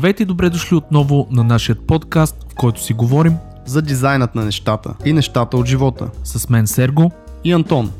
[0.00, 3.36] Здравейте и добре дошли отново на нашия подкаст, в който си говорим
[3.66, 6.10] за дизайнът на нещата и нещата от живота.
[6.24, 7.12] С мен Серго
[7.44, 7.92] и Антон.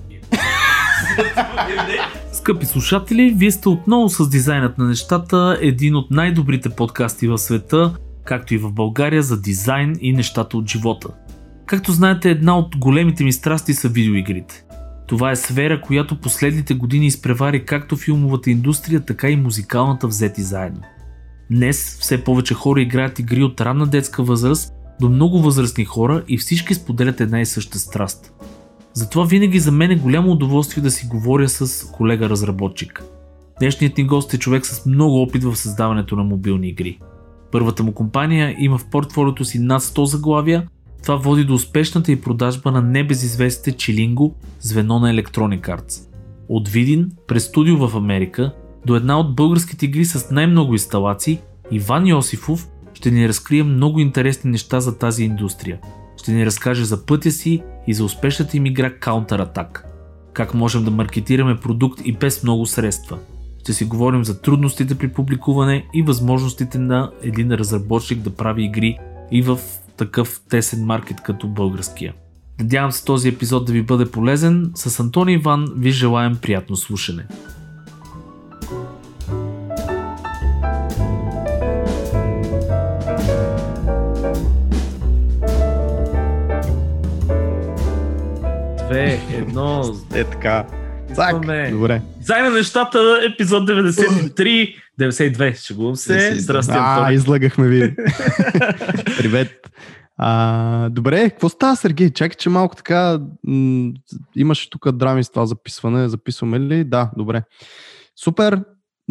[2.33, 7.95] Скъпи слушатели, вие сте отново с дизайнът на нещата, един от най-добрите подкасти в света,
[8.25, 11.09] както и в България за дизайн и нещата от живота.
[11.67, 14.65] Както знаете, една от големите ми страсти са видеоигрите.
[15.07, 20.83] Това е сфера, която последните години изпревари както филмовата индустрия, така и музикалната взети заедно.
[21.51, 26.39] Днес все повече хора играят игри от ранна детска възраст до много възрастни хора и
[26.39, 28.33] всички споделят една и съща страст.
[28.93, 33.05] Затова винаги за мен е голямо удоволствие да си говоря с колега разработчик.
[33.59, 36.99] Днешният ни гост е човек с много опит в създаването на мобилни игри.
[37.53, 40.69] Първата му компания има в портфолиото си над 100 заглавия,
[41.03, 46.09] това води до успешната и продажба на небезизвестите Чилинго, звено на Electronic Arts.
[46.49, 48.53] От Видин през студио в Америка
[48.87, 54.51] до една от българските игри с най-много инсталации, Иван Йосифов ще ни разкрие много интересни
[54.51, 55.79] неща за тази индустрия.
[56.17, 59.83] Ще ни разкаже за пътя си и за успешната им игра Counter Attack.
[60.33, 63.19] Как можем да маркетираме продукт и без много средства.
[63.61, 68.99] Ще си говорим за трудностите при публикуване и възможностите на един разработчик да прави игри
[69.31, 69.59] и в
[69.97, 72.15] такъв тесен маркет като българския.
[72.61, 74.71] Надявам се този епизод да ви бъде полезен.
[74.75, 77.27] С Антони Иван ви желаем приятно слушане.
[88.91, 89.95] Две, едно.
[90.15, 90.67] Е така.
[91.15, 91.35] Цак.
[91.71, 92.03] Добре.
[92.21, 96.35] Заедно нещата, епизод 93, 92, шегувам се.
[96.41, 96.73] Здрасти.
[96.77, 97.95] А, излагахме ви.
[99.19, 99.71] Привет.
[100.17, 102.11] А, добре, какво става, Сергей?
[102.11, 103.93] Чакай, че малко така м-
[104.37, 106.09] имаш тук драми с това записване.
[106.09, 106.85] Записваме ли?
[106.85, 107.43] Да, добре.
[108.25, 108.61] Супер.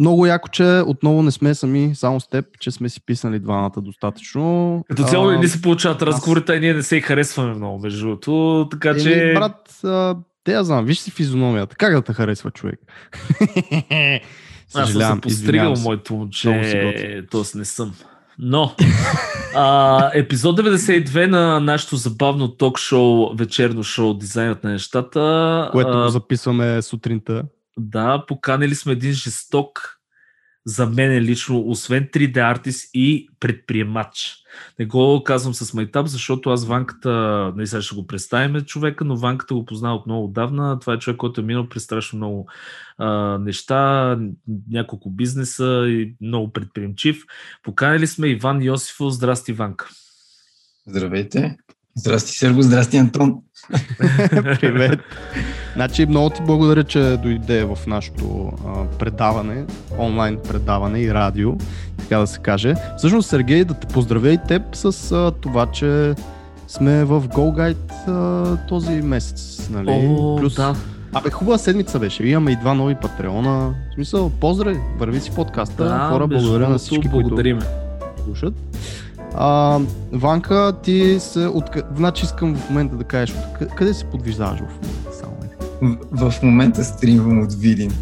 [0.00, 3.72] Много яко, че отново не сме сами, само с теб, че сме си писали двамата
[3.76, 4.84] достатъчно.
[4.88, 8.68] Като цяло не се получават разговорите, а ние не се и харесваме много, между другото.
[8.70, 9.32] Така че.
[9.34, 11.76] брат, а, те я знам, виж си физиономията.
[11.76, 12.80] Как да те харесва човек?
[14.74, 17.58] Аз съм постригал моето момче, т.е.
[17.58, 17.94] не съм.
[18.38, 18.74] Но,
[19.54, 25.68] а, епизод 92 на нашето забавно ток-шоу, вечерно шоу Дизайнът на нещата.
[25.72, 27.42] Което го записваме сутринта.
[27.80, 30.00] Да, поканили сме един жесток
[30.66, 34.36] за мен лично, освен 3D артист и предприемач.
[34.78, 37.10] Не го казвам с майтап, защото аз Ванката,
[37.46, 40.78] не нали, сега ще го представим човека, но Ванката го познава от много отдавна.
[40.78, 42.48] Това е човек, който е минал през страшно много
[42.98, 44.18] а, неща,
[44.70, 47.24] няколко бизнеса и много предприемчив.
[47.62, 49.12] Поканили сме Иван Йосифов.
[49.12, 49.88] Здрасти, Ванка.
[50.86, 51.56] Здравейте.
[51.96, 52.62] Здрасти, Серго.
[52.62, 53.34] Здрасти, Антон.
[54.60, 55.00] Привет.
[55.80, 59.64] Значи, много ти благодаря, че дойде в нашото а, предаване,
[59.98, 61.52] онлайн предаване и радио,
[61.98, 62.74] така да се каже.
[62.98, 66.14] Всъщност, Сергей, да те поздравя и теб с а, това, че
[66.68, 69.68] сме в Go Guide а, този месец.
[69.70, 70.08] Нали?
[70.18, 70.54] О, Плюс...
[70.54, 70.74] да.
[71.12, 72.24] Абе, хубава седмица беше.
[72.24, 73.74] Имаме и два нови патреона.
[73.90, 75.84] В смисъл, поздрави, върви си подкаста.
[75.84, 77.58] Да, Хора, благодаря на всички, благодарим.
[77.58, 78.54] които слушат.
[79.34, 79.78] А,
[80.12, 81.46] Ванка, ти се...
[81.46, 81.64] От...
[81.96, 83.36] Значи искам в момента да кажеш,
[83.76, 85.00] къде се подвиждаваш в момента?
[85.82, 87.92] В, в момента стримвам от Видин.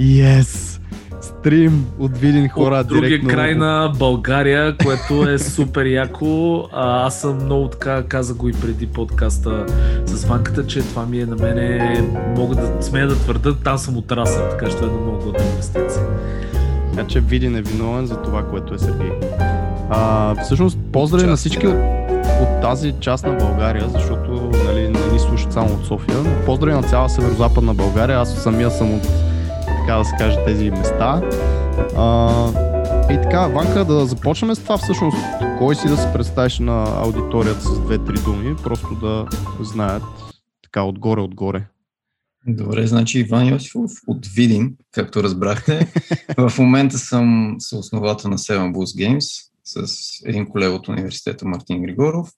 [0.00, 0.80] Yes!
[1.20, 3.28] Стрим от Видин хора от другия директно.
[3.28, 6.64] край на България, което е супер яко.
[6.72, 9.66] А, аз съм много така, каза го и преди подкаста
[10.06, 12.00] с Ванката, че това ми е на мене,
[12.36, 16.02] мога да смея да твърда, там съм отрасъл, така че това е много готина инвестиция.
[16.94, 19.10] Така че Видин е виновен за това, което е Сергей.
[19.90, 21.76] А, всъщност, поздрави на всички от,
[22.42, 24.79] от тази част на България, защото нали,
[25.52, 26.44] само от София.
[26.46, 28.18] Поздрави на цяла северо-западна България.
[28.18, 29.02] Аз самия съм от,
[29.66, 31.22] така да се каже, тези места.
[31.96, 32.30] А,
[33.12, 35.16] и така, Ванка, да започнем с това всъщност.
[35.58, 39.26] Кой си да се представиш на аудиторията с две-три думи, просто да
[39.60, 40.02] знаят
[40.62, 41.66] така отгоре-отгоре.
[42.46, 45.92] Добре, значи Иван Йосифов от Видин, както разбрахте.
[46.38, 49.86] в момента съм съосновател на Seven Bulls Games, с
[50.24, 52.28] един колега от университета Мартин Григоров.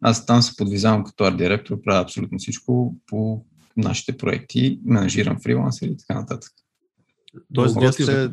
[0.00, 3.44] Аз там се подвизавам като арт-директор, правя абсолютно всичко по
[3.76, 6.50] нашите проекти, менажирам фрилансери и така нататък.
[7.54, 8.30] Тоест, вие сте...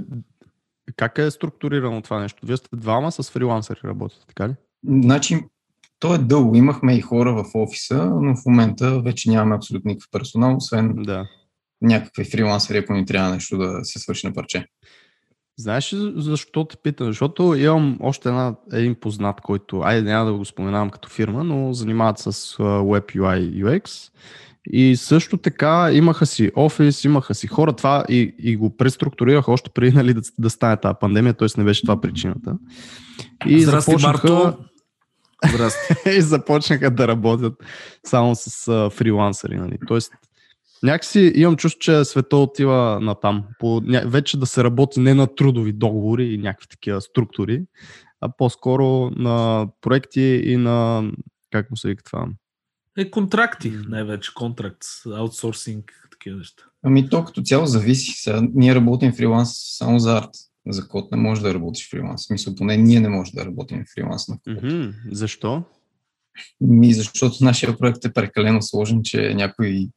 [0.96, 2.46] Как е структурирано това нещо?
[2.46, 4.54] Вие сте двама с фрилансери работите, така ли?
[4.88, 5.40] Значи,
[6.00, 6.56] то е дълго.
[6.56, 11.28] Имахме и хора в офиса, но в момента вече нямаме абсолютно никакъв персонал, освен да.
[11.82, 14.66] някакви фрилансери, ако ни трябва нещо да се свърши на парче.
[15.60, 17.08] Знаеш ли защо те питам?
[17.08, 21.74] Защото имам още една, един познат, който, айде няма да го споменавам като фирма, но
[21.74, 24.12] занимават с Web UI UX
[24.72, 29.70] И също така имаха си офис, имаха си хора, това и, и го преструктурираха още
[29.70, 31.48] преди нали, да, да стане тази пандемия, т.е.
[31.58, 32.58] не беше това причината.
[33.46, 34.58] И Здрасти, започнаха, Марто.
[35.54, 36.10] Здрасти.
[36.18, 37.54] и започнаха да работят
[38.04, 39.56] само с а, фрилансъри.
[39.56, 39.78] Нали.
[39.88, 40.12] Тоест,
[40.84, 43.44] някакси имам чувство, че света отива на там.
[43.60, 47.64] По, ня, вече да се работи не на трудови договори и някакви такива структури,
[48.22, 51.04] а по-скоро на проекти и на,
[51.52, 52.28] как му се вика това,
[52.98, 56.64] е, контракти, най-вече контракт, аутсорсинг, такива неща.
[56.84, 58.12] Ами то като цяло зависи.
[58.12, 60.30] Сега, ние работим фриланс само за арт.
[60.68, 62.24] За код не може да работиш фриланс.
[62.24, 64.64] В смисъл, поне ние не можем да работим фриланс на код.
[64.64, 64.94] Mm-hmm.
[65.12, 65.64] Защо?
[66.62, 69.90] Ми, защото нашия проект е прекалено сложен, че някой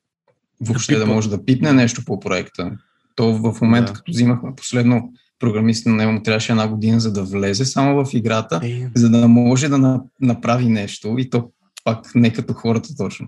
[0.61, 2.71] въобще да, да може да пипне нещо по проекта.
[3.15, 3.99] То в момента, да.
[3.99, 8.15] като взимахме последно програмист на него му трябваше една година, за да влезе само в
[8.15, 8.89] играта, е.
[8.95, 11.51] за да може да направи нещо и то
[11.85, 13.27] пак не като хората точно.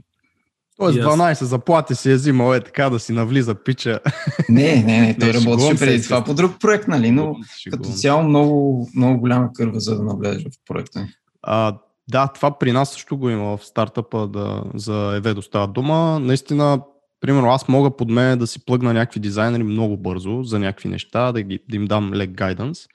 [0.77, 4.01] Тоест 12 заплати си е взимал е така да си навлиза пича.
[4.49, 7.37] Не, не, не, той работеше преди това по друг проект, нали, но
[7.71, 11.09] като цяло много, много голяма кърва за да навлезеш в проекта.
[11.43, 11.79] А,
[12.11, 16.19] да, това при нас също го има в стартъпа да, за Еведо става дума.
[16.21, 16.81] Наистина,
[17.23, 21.33] примерно аз мога под мен да си плъгна някакви дизайнери много бързо за някакви неща,
[21.33, 22.87] да, ги, да им дам лек гайданс.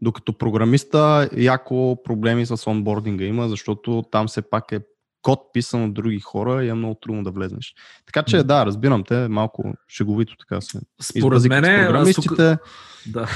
[0.00, 4.80] Докато програмиста яко проблеми с онбординга има, защото там все пак е
[5.22, 7.74] код писан от други хора и е много трудно да влезнеш.
[8.06, 10.80] Така че да, разбирам те, малко шеговито така се.
[11.02, 12.56] Според мен програмистите.
[12.56, 12.68] Тук...
[13.06, 13.28] Да.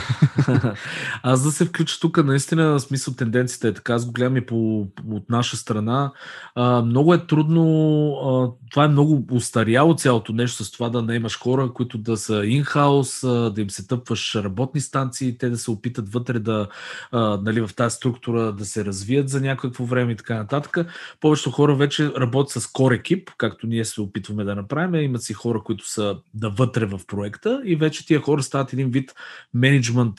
[1.23, 4.87] Аз да се включа тук, наистина, смисъл тенденцията е така, аз го гледам и по,
[5.11, 6.13] от наша страна.
[6.55, 7.65] А, много е трудно,
[8.13, 12.17] а, това е много устаряло цялото нещо с това да не имаш хора, които да
[12.17, 16.69] са инхаус, да им се тъпваш работни станции, те да се опитат вътре да,
[17.13, 20.79] а, нали, в тази структура да се развият за някакво време и така нататък.
[21.21, 24.95] Повечето хора вече работят с core екип, както ние се опитваме да направим.
[24.95, 28.91] Имат си хора, които са да вътре в проекта и вече тия хора стават един
[28.91, 29.15] вид
[29.59, 30.15] менеджмент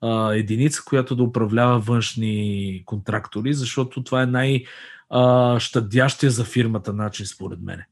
[0.00, 4.64] а, единица, която да управлява външни контрактори, защото това е най-
[5.58, 7.82] щадящия за фирмата начин, според мен.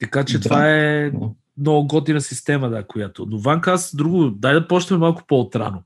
[0.00, 0.42] Така че да.
[0.42, 1.12] това е
[1.58, 3.26] много готина система, да, която.
[3.30, 5.82] Но Ванка, аз друго, дай да почнем малко по-отрано.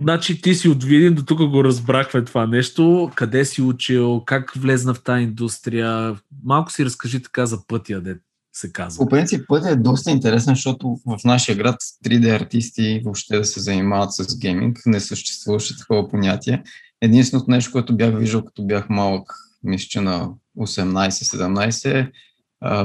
[0.00, 3.10] Значи ти си от Видин, до тук го разбрахме това нещо.
[3.14, 6.16] Къде си учил, как влезна в тази индустрия?
[6.44, 8.16] Малко си разкажи така за пътя, де
[8.52, 9.04] се казва.
[9.04, 13.60] По принцип пътя е доста интересен, защото в нашия град 3D артисти въобще да се
[13.60, 16.62] занимават с гейминг не съществуваше такова понятие.
[17.00, 22.10] Единственото нещо, което бях виждал като бях малък, мисля, че на 18-17,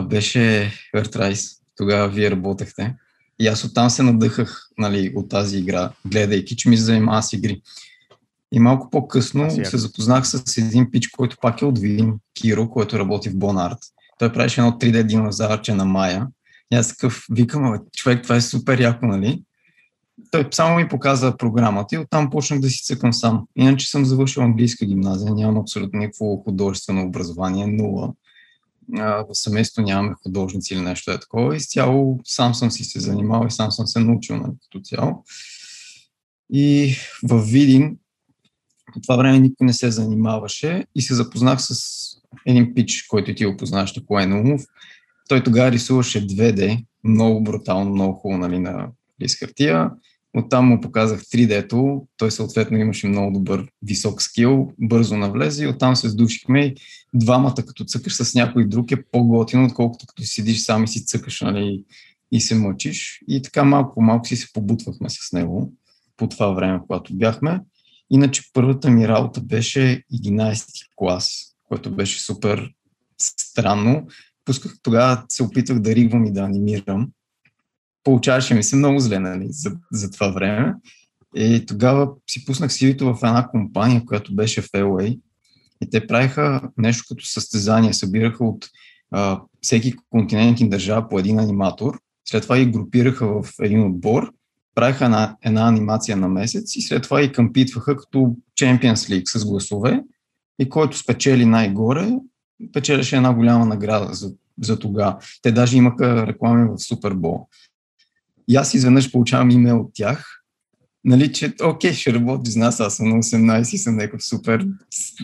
[0.07, 1.57] беше Earthrise.
[1.75, 2.95] Тогава вие работехте.
[3.39, 7.33] И аз оттам се надъхах нали, от тази игра, гледайки, че ми се занимава с
[7.33, 7.61] игри.
[8.51, 12.99] И малко по-късно се запознах с един пич, който пак е от Вин, Киро, който
[12.99, 13.77] работи в Бонарт.
[14.23, 16.27] Той правеше едно 3D динозавърче на Мая.
[16.73, 19.43] И аз такъв викам, човек, това е супер яко, нали?
[20.31, 23.47] Той само ми показа програмата и оттам почнах да си цъкам сам.
[23.55, 28.13] Иначе съм завършил английска гимназия, нямам абсолютно никакво художествено образование, нула
[28.99, 31.55] в семейството нямаме художници или нещо е такова.
[31.55, 35.23] Изцяло сам съм си се занимавал и сам съм се научил на нали, като цяло.
[36.53, 37.97] И в Видин
[38.93, 41.77] по това време никой не се занимаваше и се запознах с
[42.45, 44.61] един пич, който ти го познаваш, Николай Наумов.
[45.29, 48.87] Той тогава рисуваше 2D, много брутално, много хубаво нали, на
[49.21, 49.89] лист хартия.
[50.37, 55.95] Оттам му показах 3D-то, той съответно имаше много добър висок скил, бързо навлезе и оттам
[55.95, 56.75] се сдушихме и
[57.13, 61.41] двамата като цъкаш с някой друг е по-готино, отколкото като седиш сам и си цъкаш
[61.41, 61.83] нали,
[62.31, 63.21] и се мъчиш.
[63.27, 65.73] И така малко малко си се побутвахме с него
[66.17, 67.59] по това време, когато бяхме.
[68.09, 72.69] Иначе първата ми работа беше 11 клас, което беше супер
[73.17, 74.07] странно.
[74.45, 77.09] Пусках тогава, се опитвах да ригвам и да анимирам
[78.03, 80.73] получаваше ми се много зле нали, за, за това време.
[81.35, 85.19] И тогава си пуснах CV-то в една компания, която беше в LA.
[85.81, 87.93] И те правиха нещо като състезание.
[87.93, 88.69] Събираха от
[89.11, 91.99] а, всеки континент и държава по един аниматор.
[92.29, 94.31] След това ги групираха в един отбор.
[94.75, 99.45] Правиха една, една анимация на месец и след това и къмпитваха като Champions League с
[99.45, 100.03] гласове.
[100.59, 102.11] И който спечели най-горе,
[102.73, 105.17] печелеше една голяма награда за, за тогава.
[105.41, 107.47] Те даже имаха реклами в Супербол.
[108.47, 110.43] И аз изведнъж получавам имейл от тях,
[111.03, 114.67] нали, че окей, ще работи с нас, аз съм на 18 и съм някакъв супер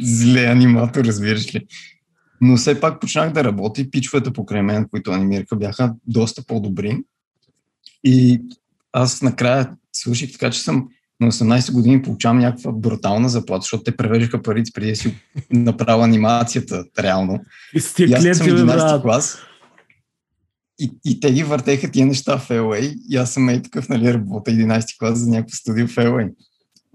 [0.01, 1.67] зле аниматор, разбираш ли.
[2.41, 7.03] Но все пак почнах да работя и пичовете покрай мен, които анимираха, бяха доста по-добри.
[8.03, 8.41] И
[8.93, 13.97] аз накрая свърших така, че съм на 18 години получавам някаква брутална заплата, защото те
[13.97, 15.15] превеждаха парите преди да си
[15.51, 17.39] направя анимацията реално.
[17.75, 19.37] И, и аз съм 11 клас
[20.79, 24.13] и, и те ги въртеха тия неща в LA и аз съм ей такъв, нали,
[24.13, 26.33] работа 11 клас за някакво студио в LA.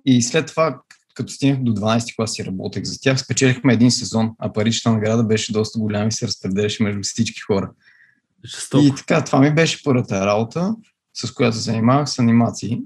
[0.04, 0.80] И след това,
[1.14, 5.24] като стигнах до 12 клас и работех за тях, спечелихме един сезон, а паричната награда
[5.24, 7.70] беше доста голяма и се разпределяше между всички хора.
[8.44, 8.84] Жестоко.
[8.84, 10.74] И така, това ми беше първата работа,
[11.14, 12.82] с която се занимавах с анимации.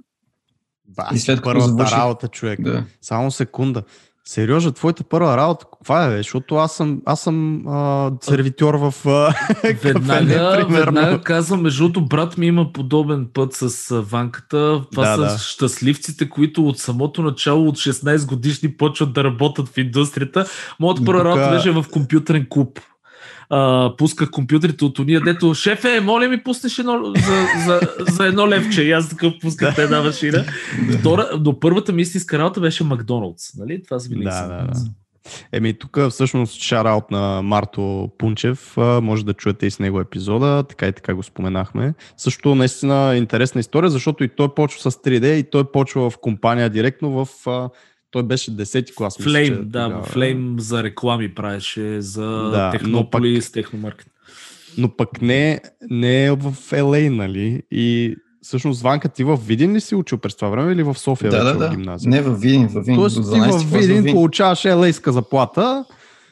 [0.89, 2.61] Ба, И след първата завърших- работа, човек.
[2.63, 2.85] Да.
[3.03, 3.83] Само секунда.
[4.25, 6.17] Сериозно, твоята първа работа, каква е?
[6.17, 10.85] Защото аз съм, аз съм а, сервитьор в а, кафене, Веднага, примерно.
[10.85, 13.69] веднага казвам, между другото, брат ми има подобен път с
[14.01, 14.83] ванката.
[14.93, 15.39] Това Да, са да.
[15.39, 20.47] щастливците, които от самото начало, от 16 годишни, почват да работят в индустрията.
[20.81, 22.81] Моята първа Тука- работа беше в компютърен клуб.
[23.51, 27.81] А, пусках компютрите от уния, дето шефе, моля ми пуснеш едно, за, за,
[28.13, 28.83] за едно левче.
[28.83, 30.45] И аз такъв пусках една машина.
[30.99, 33.55] Втора, но първата ми истинска работа беше Макдоналдс.
[33.59, 33.83] Нали?
[33.85, 34.81] Това са винаги Да, да, да.
[35.53, 40.87] Еми, тук всъщност шараут на Марто Пунчев, може да чуете и с него епизода, така
[40.87, 41.95] и така го споменахме.
[42.17, 46.71] Също наистина интересна история, защото и той почва с 3D и той почва в компания
[46.71, 47.47] директно в...
[48.11, 49.19] Той беше 10-ти клас.
[49.19, 50.03] мисля, Флейм, да, тогава.
[50.05, 54.07] Флейм за реклами правеше, за Да, да, но Технополис, Техномаркет.
[54.79, 55.61] Но пък не,
[55.91, 57.63] не е в LA, нали?
[57.71, 61.31] И всъщност Ванка ти в Видин ли си учил през това време или в София
[61.31, 61.69] Да, вече да, в да.
[61.71, 62.11] гимназия?
[62.11, 63.01] Не във Видин, във Видин.
[63.01, 64.15] Тоест ти 12 в Видин Видин.
[64.15, 65.85] получаваш елейска заплата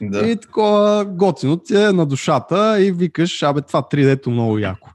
[0.02, 0.28] Да.
[0.28, 4.90] и такова готино ти е на душата и викаш, абе това 3D-то много яко.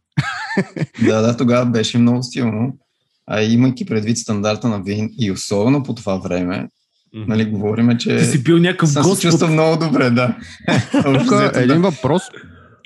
[1.06, 2.74] да, да, тогава беше много стилно.
[3.28, 6.68] А имайки предвид стандарта на Вин и особено по това време,
[7.16, 9.22] нали, говориме, че Ти си бил някакъв съм се господ.
[9.22, 10.36] чувствал много добре, да.
[11.04, 12.22] Тук един въпрос.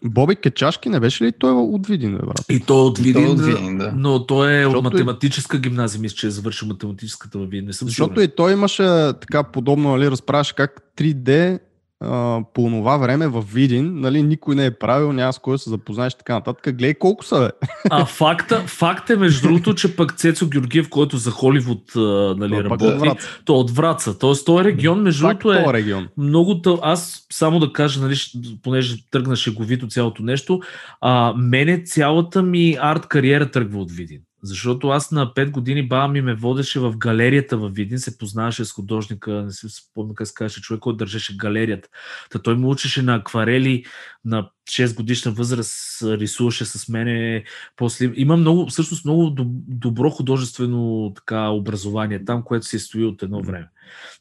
[0.05, 2.45] Боби Кечашки не беше ли той от Видин, бе, брат?
[2.49, 3.93] И той е от И той Видин, от Видин, да.
[3.95, 7.65] но той е от Защото и- математическа гимназия, мисля, че е завършил математическата във Видин.
[7.65, 8.25] Не съм Защото сигурен.
[8.25, 8.83] и той имаше
[9.21, 11.59] така подобно, нали, разправяше как 3D
[11.99, 15.69] а, по това време в Видин, нали, никой не е правил, няма с кой се
[15.69, 16.75] запознаеш и така нататък.
[16.75, 17.67] Гледай колко са, бе.
[17.89, 22.63] А факта, факт е, между другото, че пък Цецо Георгиев, който за Холивуд нали, Той
[22.63, 23.27] пак работи, от Враца.
[23.45, 24.19] то от Враца.
[24.19, 26.07] Тоест, този регион, между другото, е регион.
[26.17, 26.79] много тъл...
[26.83, 28.15] Аз само да кажа, нали,
[28.63, 30.59] понеже тръгна шеговито цялото нещо,
[31.01, 34.19] а, мене цялата ми арт кариера тръгва от Видин.
[34.43, 38.65] Защото аз на 5 години баба ми ме водеше в галерията в Видин, се познаваше
[38.65, 41.89] с художника, не си спомня как се казваше, човек, който държеше галерията.
[42.29, 43.85] Та той му учеше на акварели
[44.25, 47.43] на 6 годишна възраст, рисуваше с мене.
[47.75, 48.11] После...
[48.15, 53.41] Има много, всъщност много доб- добро художествено така, образование там, което се стои от едно
[53.43, 53.67] време.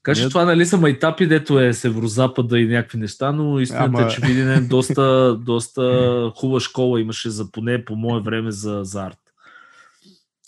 [0.05, 4.07] Така че това нали са майтапи, дето е северозапада и някакви неща, но истината Ама-
[4.07, 8.81] е, че Видин е доста, доста хубава школа имаше за поне по мое време за,
[8.83, 9.19] за арт.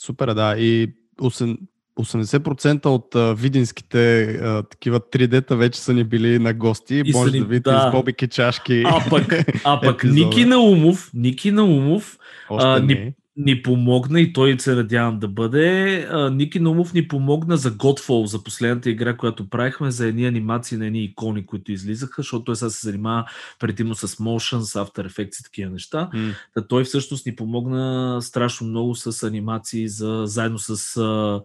[0.06, 0.54] Супер, да.
[0.58, 0.88] И
[1.20, 1.56] 8,
[1.98, 7.02] 80% от а, видинските а, такива 3D-та вече са ни били на гости.
[7.04, 7.88] И Може ни- да видите да.
[7.88, 8.82] с Боби Кечашки.
[8.86, 9.34] А пък,
[9.64, 10.04] а пък.
[10.04, 12.18] Ники Наумов, Ники Наумов
[12.50, 12.94] Още а, не.
[12.94, 16.08] ни, ни помогна и той се надявам да бъде.
[16.32, 20.86] Ники Наумов ни помогна за Godfall, за последната игра, която правихме, за едни анимации на
[20.86, 23.24] едни икони, които излизаха, защото той сега се занимава
[23.58, 26.10] предимно с motion, с After Effects и такива неща.
[26.14, 26.32] М.
[26.54, 31.42] Та той всъщност ни помогна страшно много с анимации, за, заедно с, а,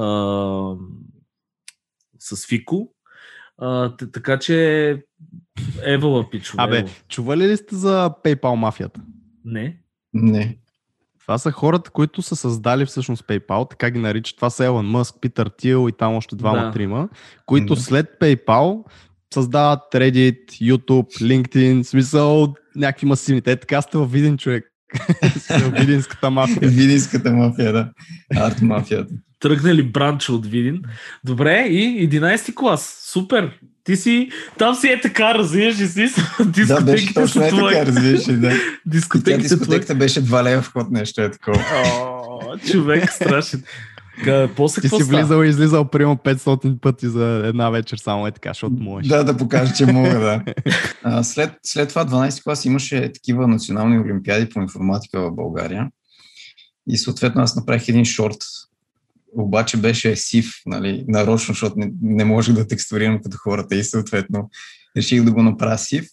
[0.00, 0.76] а,
[2.18, 2.94] с Фико.
[3.58, 4.96] А, т- така че
[5.82, 6.62] Евала пичове.
[6.62, 9.00] Абе, чували ли сте за PayPal мафията?
[9.44, 9.78] Не.
[10.14, 10.58] Не.
[11.22, 14.36] Това са хората, които са създали всъщност PayPal, така ги наричат.
[14.36, 17.08] Това са Елън Мъск, Питър Тил и там още двама-трима,
[17.46, 17.80] които Да.
[17.80, 18.84] след PayPal
[19.34, 23.42] създават Reddit, YouTube, LinkedIn, смисъл някакви масивни.
[23.42, 24.71] Те така сте във виден човек.
[25.50, 26.68] Във Видинската мафия.
[26.68, 27.88] Видинската мафия, да.
[28.36, 29.14] Арт мафията.
[29.40, 30.82] Тръгнали бранча от Видин.
[31.24, 32.98] Добре, и 11 клас.
[33.12, 33.50] Супер.
[33.84, 36.08] Ти си, там си е така, разбираш ли си?
[36.38, 38.10] Да, Дискотеките беше точно са е така, да.
[38.10, 39.58] И тя Дискотеките твои.
[39.58, 41.64] дискотеката беше 2 лева вход, нещо е такова.
[41.74, 43.62] О, човек страшен.
[44.24, 45.18] Ка, После Ти си става?
[45.18, 49.08] влизал и излизал примерно 500 пъти за една вечер, само е така, защото можеш.
[49.08, 50.44] Да, да покажа, че мога, да.
[51.02, 55.88] А, след, след това 12 клас имаше такива национални олимпиади по информатика в България.
[56.88, 58.36] И съответно аз направих един шорт,
[59.36, 64.50] обаче беше сив, нали, нарочно, защото не, не можех да текстурирам като хората и съответно
[64.96, 66.04] реших да го направя сив.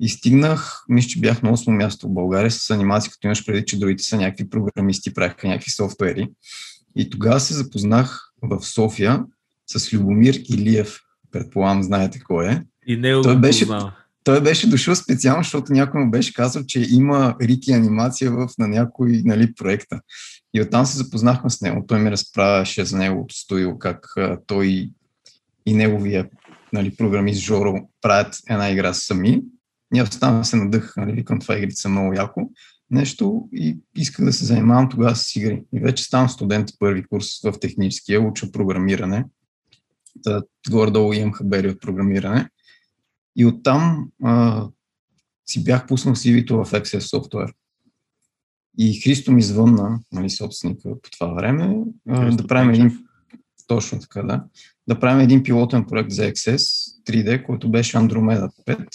[0.00, 3.64] И стигнах, мисля, че бях на 8 място в България с анимации, като имаш преди,
[3.66, 6.28] че другите са някакви програмисти, правиха някакви софтуери.
[6.96, 9.24] И тогава се запознах в София
[9.66, 11.00] с Любомир Илиев.
[11.30, 12.62] Предполагам, знаете кой е.
[12.86, 13.66] И него Той беше-.
[14.24, 18.68] Той беше дошъл специално, защото някой му беше казал, че има Рики анимация в, на
[18.68, 20.00] някой нали, проекта.
[20.54, 21.84] И оттам се запознахме с него.
[21.88, 24.90] Той ми разправяше за неговото студио, как а, той
[25.66, 26.28] и неговия
[26.72, 29.42] нали, програмист Жоро правят една игра сами.
[29.96, 32.50] Аз там се надъх, нали, викам това игрите са много яко
[32.90, 35.62] нещо и исках да се занимавам тогава с игри.
[35.72, 39.24] И вече ставам студент първи курс в техническия, уча програмиране.
[40.22, 42.48] Та, горе-долу имам хабери от програмиране.
[43.36, 44.66] И оттам а,
[45.46, 47.52] си бях пуснал CV-то в Access Software.
[48.78, 51.76] И Христо ми звънна, нали, собственика по това време,
[52.08, 52.98] а, да правим един...
[53.66, 54.44] Точно така, да.
[54.88, 56.56] Да правим един пилотен проект за XS
[57.06, 58.86] 3D, който беше Andromeda 5.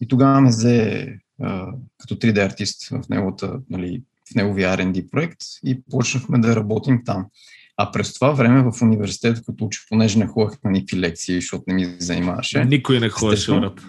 [0.00, 4.02] И тогава ме взе а, като 3D артист в, неговата, нали,
[4.32, 7.26] в неговия R&D проект и почнахме да работим там.
[7.76, 11.64] А през това време в университета, като учих, понеже не ходех на никакви лекции, защото
[11.66, 12.64] не ми занимаваше.
[12.64, 13.80] Никой не ходеше, брат.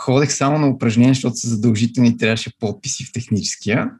[0.00, 3.90] Ходех само на упражнения, защото са задължителни трябваше подписи в техническия.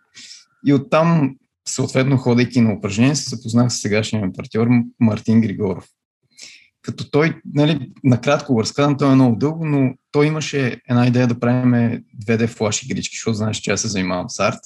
[0.66, 1.36] И оттам,
[1.68, 4.68] съответно, ходейки на упражнения, се запознах с сегашния партньор
[5.00, 5.88] Мартин Григоров.
[6.82, 11.26] Като той, нали, накратко го разказвам, той е много дълго, но той имаше една идея
[11.26, 14.58] да правим 2D флаш игрички, защото знаеш, че аз се занимавам с арт.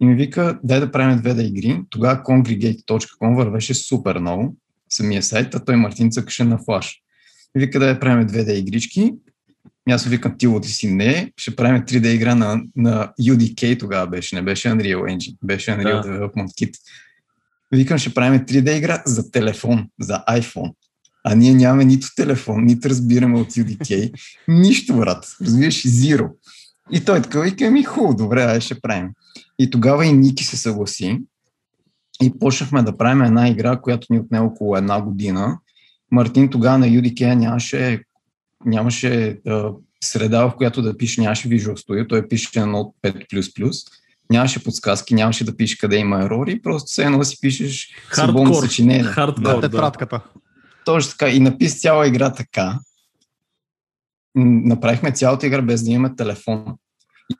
[0.00, 1.80] И ми вика, дай да правим 2D игри.
[1.90, 4.56] Тогава congregate.com вървеше супер много,
[4.90, 6.98] самия сайт, а той Мартин цъкаше на флаш.
[7.56, 9.12] И вика, дай да правим 2D игрички.
[9.88, 14.06] И аз викам, ти ти си не, ще правим 3D игра на, на UDK тогава
[14.06, 16.08] беше, не беше Unreal Engine, беше Unreal да.
[16.08, 16.74] Development Kit.
[17.72, 20.74] Викам, ще правим 3D игра за телефон, за iPhone.
[21.24, 24.12] А ние нямаме нито телефон, нито разбираме от UDK.
[24.48, 25.26] Нищо, брат.
[25.40, 26.30] Разбираш, зиро.
[26.92, 29.08] И той така вика, ми хубаво, добре, ай ще правим.
[29.58, 31.20] И тогава и Ники се съгласи.
[32.22, 35.58] И почнахме да правим една игра, която ни отне около една година.
[36.10, 38.02] Мартин тогава на UDK нямаше,
[38.64, 39.70] нямаше а,
[40.04, 43.72] среда, в която да пише, нямаше Visual Studio, той пише на Note 5++.
[44.30, 49.02] Нямаше подсказки, нямаше да пише къде има ерори, просто все едно си пишеш свободно съчинение.
[49.02, 50.20] Хардкор, да, тетрадката.
[50.84, 51.28] Точно така.
[51.28, 52.78] И написа цяла игра така.
[54.34, 56.64] Направихме цялата игра без да имаме телефон.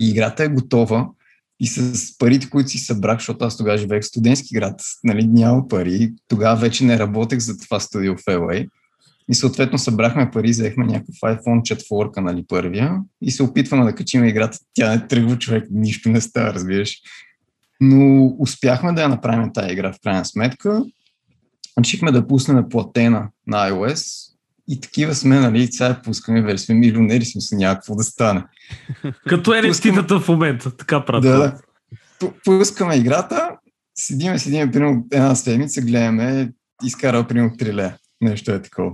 [0.01, 1.09] И играта е готова.
[1.61, 5.69] И с парите, които си събрах, защото аз тогава живеех в студентски град, нали, няма
[5.69, 6.13] пари.
[6.29, 8.69] Тогава вече не работех за това студио в LA.
[9.29, 14.25] И съответно събрахме пари, взехме някакъв iPhone 4, нали, първия, и се опитваме да качим
[14.25, 14.59] играта.
[14.75, 16.97] Тя не тръгва човек, нищо не става, разбираш.
[17.81, 20.83] Но успяхме да я направим тази игра в крайна сметка
[21.81, 24.33] решихме да пуснем платена на iOS
[24.69, 28.45] и такива сме, нали, сега пускаме, вече сме милионери, сме се някакво да стане.
[29.29, 31.31] Като NFT-тата в момента, така правим.
[31.31, 31.61] Да, да.
[32.45, 33.51] Пускаме играта,
[33.95, 36.53] седиме, седиме, примерно една седмица, гледаме,
[36.85, 37.97] изкара примерно 3 лея.
[38.21, 38.93] Нещо е такова.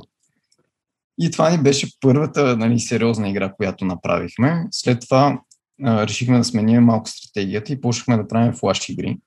[1.20, 4.66] И това ни беше първата нали, сериозна игра, която направихме.
[4.70, 5.40] След това
[5.84, 9.18] а, решихме да сменим малко стратегията и почнахме да правим флаш игри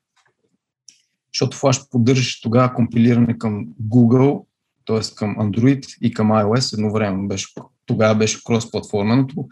[1.33, 4.45] защото Flash поддържаше тогава компилиране към Google,
[4.85, 5.15] т.е.
[5.15, 7.27] към Android и към iOS едновременно.
[7.27, 7.47] Беше,
[7.85, 9.45] тогава беше крос-платформеното,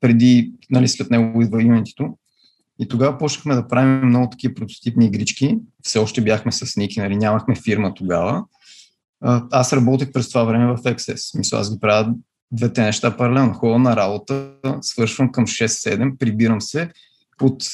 [0.00, 2.12] преди, нали, след него идва Unity.
[2.78, 5.58] И тогава почнахме да правим много такива прототипни игрички.
[5.82, 8.44] Все още бяхме с Ники, нали, нямахме фирма тогава.
[9.50, 11.38] Аз работех през това време в Access.
[11.38, 12.14] Мисля, аз ги правя
[12.52, 13.54] двете неща паралелно.
[13.54, 16.90] Ходя на работа, свършвам към 6-7, прибирам се,
[17.40, 17.64] от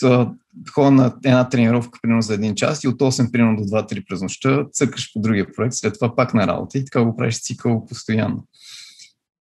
[0.70, 4.22] хода на една тренировка примерно за един час и от 8 примерно до 2-3 през
[4.22, 7.86] нощта цъкаш по другия проект, след това пак на работа и така го правиш цикъл
[7.86, 8.46] постоянно.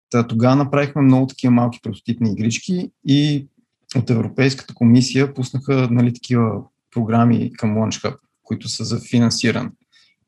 [0.10, 3.48] Та, тогава направихме много такива малки прототипни игрички и
[3.96, 9.70] от Европейската комисия пуснаха нали, такива програми към Launch Hub, които са за финансиране.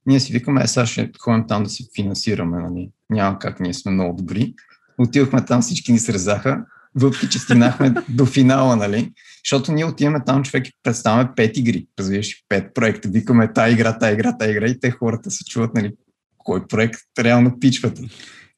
[0.06, 2.90] Ние си викаме, е, сега ще ходим там да си финансираме, нали?
[3.10, 4.54] няма как, ние сме много добри.
[4.98, 6.66] Отидохме там, всички ни срезаха,
[6.98, 9.12] въпреки че стигнахме до финала, нали?
[9.46, 14.12] Защото ние отиваме там, човек представяме пет игри, разбираш, пет проекта, викаме та игра, та
[14.12, 15.94] игра, та игра и те хората се чуват, нали,
[16.38, 18.00] кой проект реално пичват.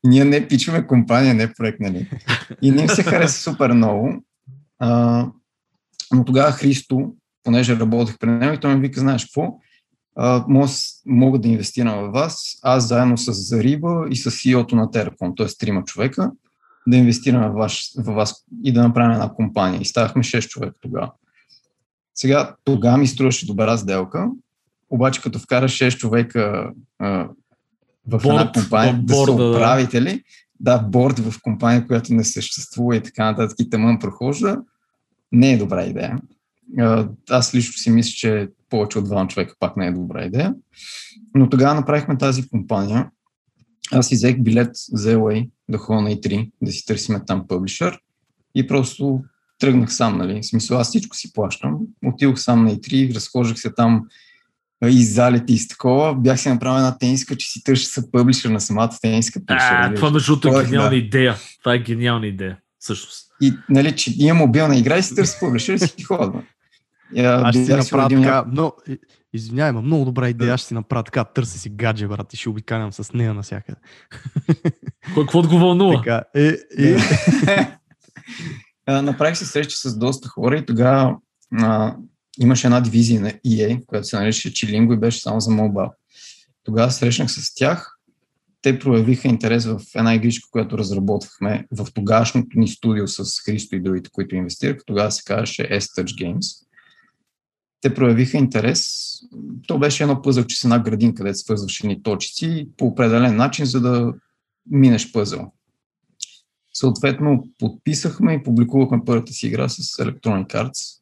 [0.05, 2.09] И ние не пичваме компания, не проект, нали.
[2.61, 4.23] И не им се хареса супер много.
[4.79, 5.25] А,
[6.13, 9.53] но тогава Христо, понеже работех при него, и той ми вика, знаеш какво,
[10.47, 10.67] мога,
[11.05, 15.47] мога да инвестирам в вас, аз заедно с Зариба и с CEO-то на Теракон, т.е.
[15.59, 16.31] трима човека,
[16.87, 19.81] да инвестираме в, ваш, в вас и да направим една компания.
[19.81, 21.11] И ставахме 6 човека тогава.
[22.15, 24.29] Сега, тогава ми струваше добра сделка,
[24.89, 27.27] обаче като вкараш 6 човека а,
[28.07, 30.23] в борд, една компания, да борда, са управители,
[30.59, 30.77] да.
[30.77, 34.57] да, борд в компания, която не съществува и така нататък и тъмън прохожда,
[35.31, 36.19] не е добра идея.
[36.79, 40.53] А, аз лично си мисля, че повече от двама човека пак не е добра идея.
[41.35, 43.09] Но тогава направихме тази компания,
[43.91, 47.99] аз си взех билет за LA да ходя на E3, да си търсиме там публишър
[48.55, 49.21] и просто
[49.59, 50.41] тръгнах сам, нали?
[50.41, 51.77] В смисъл, аз всичко си плащам.
[52.05, 54.07] Отидох сам на E3, разхождах се там
[54.87, 56.15] и залети и с такова.
[56.15, 59.41] Бях си направил една тениска, че си търся са публишър на самата тениска.
[59.47, 60.95] А, това между другото е гениална да.
[60.95, 61.35] идея.
[61.59, 63.25] Това е гениална идея, всъщност.
[63.41, 66.43] И, нали, че има мобилна игра и си търси публишер и си ходва.
[67.17, 68.73] Аз ще си направя така, но,
[69.33, 72.49] извинявай, ма, много добра идея, ще си направя така, търси си гадже, брат, и ще
[72.49, 73.77] обикалям с нея навсякъде.
[75.13, 75.97] Кой какво го вълнува?
[75.97, 76.97] Така, е, е.
[79.01, 81.15] Направих се среща с доста хора и тогава
[82.39, 85.89] имаше една дивизия на EA, която се наричаше Чилинго и беше само за мобайл.
[86.63, 87.95] Тогава срещнах с тях.
[88.61, 93.79] Те проявиха интерес в една игричка, която разработвахме в тогашното ни студио с Христо и
[93.79, 94.77] другите, които инвестирах.
[94.85, 96.68] Тогава се казваше S-Touch Games.
[97.81, 99.09] Те проявиха интерес.
[99.67, 103.81] То беше едно пъзълче с една градинка, където свързваше ни точици по определен начин, за
[103.81, 104.13] да
[104.71, 105.53] минеш пъзъл.
[106.73, 110.99] Съответно, подписахме и публикувахме първата си игра с Electronic Arts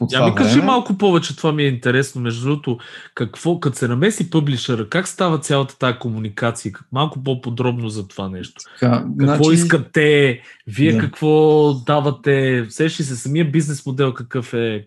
[0.00, 0.66] по това ми кажи време...
[0.66, 2.20] малко повече, това ми е интересно.
[2.20, 2.78] Между другото,
[3.14, 6.72] какво, като се намеси пъблишъра, как става цялата тази комуникация?
[6.92, 8.62] Малко по-подробно за това нещо.
[8.80, 9.60] Така, какво значи...
[9.60, 10.40] искат те?
[10.66, 10.98] Вие да.
[10.98, 12.66] какво давате?
[12.68, 14.86] Сещи се самия бизнес модел какъв е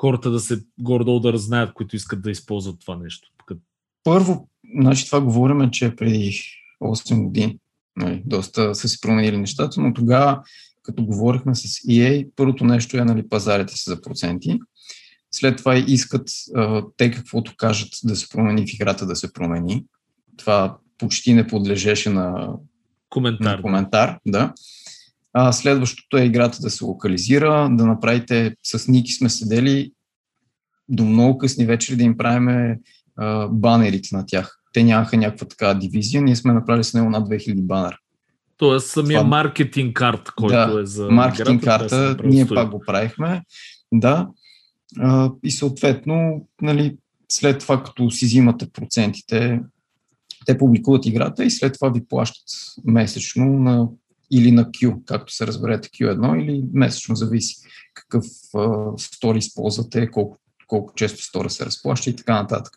[0.00, 3.28] хората да се гордо да разнаят, които искат да използват това нещо?
[4.04, 4.48] Първо,
[4.80, 6.42] значи това говорим, че е преди
[6.82, 7.58] 8 години.
[7.96, 10.42] Нали, доста са си променили нещата, но тогава
[10.82, 14.58] като говорихме с EA, първото нещо е нали, пазарите са за проценти.
[15.30, 19.84] След това искат а, те каквото кажат да се промени в играта, да се промени.
[20.36, 22.48] Това почти не подлежеше на
[23.10, 23.56] коментар.
[23.56, 24.54] На коментар да.
[25.38, 29.92] А, следващото е играта да се локализира, да направите, с Ники сме седели
[30.88, 32.78] до много късни вечери да им правиме
[33.16, 34.58] а, банерите на тях.
[34.72, 37.98] Те нямаха някаква такава дивизия, ние сме направили с него над 2000 банера.
[38.56, 39.28] Тоест самия това...
[39.28, 43.42] маркетинг карт, който да, е за маркетинг играта, карта, ние пак го правихме.
[43.92, 44.28] Да.
[44.98, 46.96] А, и съответно, нали,
[47.28, 49.60] след това, като си взимате процентите,
[50.46, 52.44] те публикуват играта и след това ви плащат
[52.84, 53.88] месечно на,
[54.30, 57.56] или на Q, както се разберете Q1 или месечно, зависи
[57.94, 62.74] какъв а, стори използвате, колко, колко често стора се разплаща и така нататък.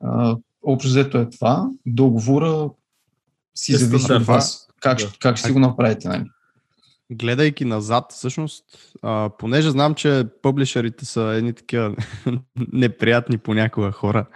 [0.00, 1.70] А, общо взето е това.
[1.86, 2.70] Договора
[3.54, 5.12] си зависи от вас как, да.
[5.20, 6.24] как ще си го направите, нали?
[7.10, 8.64] Гледайки назад, всъщност,
[9.02, 11.96] а, понеже знам, че публишерите са едни такива
[12.72, 14.26] неприятни понякога хора,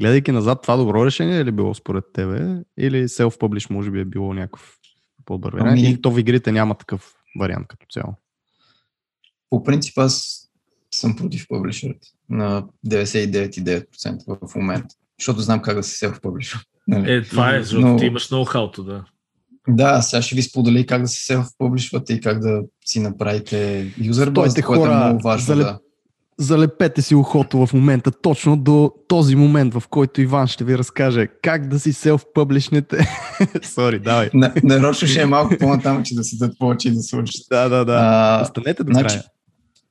[0.00, 2.62] гледайки назад, това добро решение е ли било според тебе?
[2.78, 4.75] Или self-publish може би е било някакъв
[5.26, 5.70] по-добър вариант?
[5.70, 5.80] Ами...
[5.80, 8.14] Или то в игрите няма такъв вариант като цяло?
[9.50, 10.42] По принцип аз
[10.94, 16.64] съм против публишерите на 99,9% в момента, защото знам как да се self-publish.
[16.88, 17.12] Нали?
[17.12, 17.96] Е, това е, защото Но...
[17.96, 19.04] ти имаш ноу-хауто, да.
[19.68, 24.54] Да, сега ще ви споделя как да се селф-публишвате и как да си направите юзербейс,
[24.66, 25.46] което е много важно.
[25.46, 25.66] Залеп...
[25.66, 25.78] Да.
[26.38, 31.26] Залепете си ухото в момента, точно до този момент, в който Иван ще ви разкаже
[31.42, 33.06] как да си селф-публишнете.
[33.62, 34.30] Сори, давай.
[34.62, 37.46] Нарочно ще е малко по-натам, че да се дадат повече и да слушат.
[37.50, 38.40] Да, да, да.
[38.42, 39.24] Останете до значи, края.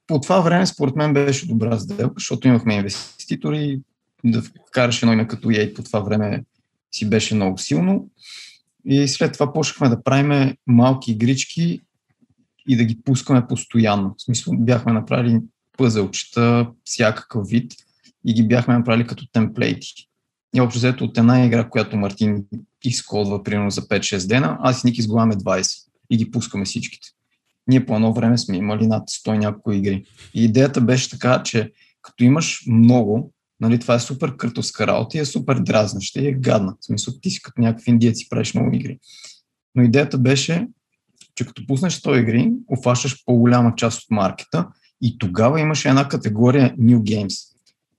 [0.07, 3.81] По това време, според мен, беше добра сделка, защото имахме инвеститори,
[4.23, 6.43] да вкараш едно име като EA по това време
[6.91, 8.09] си беше много силно.
[8.85, 11.81] И след това почнахме да правиме малки игрички
[12.67, 14.15] и да ги пускаме постоянно.
[14.17, 15.39] В смисъл, бяхме направили
[15.77, 17.73] пъзълчета, всякакъв вид
[18.25, 19.93] и ги бяхме направили като темплейти.
[20.55, 22.45] И общо взето от една игра, която Мартин
[22.83, 27.07] изкодва примерно за 5-6 дена, аз и Ник изглавяме 20 и ги пускаме всичките.
[27.67, 30.05] Ние по едно време сме имали над 100 някои игри.
[30.33, 35.21] И идеята беше така, че като имаш много, Нали, това е супер къртовска работа и
[35.21, 36.75] е супер дразнаща и е гадна.
[36.81, 38.99] В смисъл, ти си като някакъв индиец и правиш много игри.
[39.75, 40.67] Но идеята беше,
[41.35, 44.67] че като пуснеш 100 игри, офащаш по-голяма част от маркета
[45.01, 47.55] и тогава имаше една категория New Games.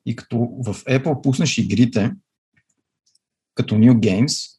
[0.07, 2.13] И като в Apple пуснеш игрите,
[3.55, 4.51] като New Games,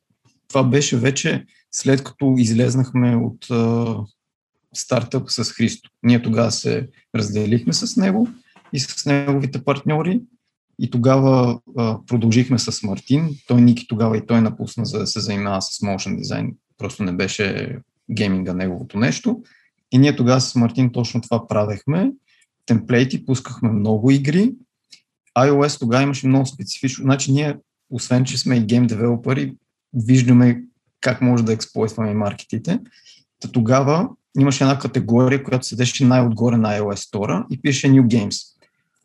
[0.47, 4.05] това беше вече след като излезнахме от uh,
[4.75, 5.89] стартъп с Христо.
[6.03, 8.27] Ние тогава се разделихме с него
[8.73, 10.21] и с неговите партньори
[10.79, 13.29] и тогава а, продължихме с Мартин.
[13.47, 16.55] Той Ники тогава и той напусна, за да се занимава с motion дизайн.
[16.77, 17.77] Просто не беше
[18.11, 19.41] гейминга неговото нещо.
[19.91, 22.11] И ние тогава с Мартин точно това правехме.
[22.67, 24.51] Темплейти, пускахме много игри.
[25.37, 27.03] iOS тогава имаше много специфично.
[27.03, 27.57] Значи ние,
[27.89, 29.55] освен че сме и гейм девелопери,
[29.93, 30.63] виждаме
[31.01, 32.79] как може да експлойстваме маркетите.
[33.39, 38.37] Та тогава имаше една категория, която седеше най-отгоре на iOS Store и пише New Games.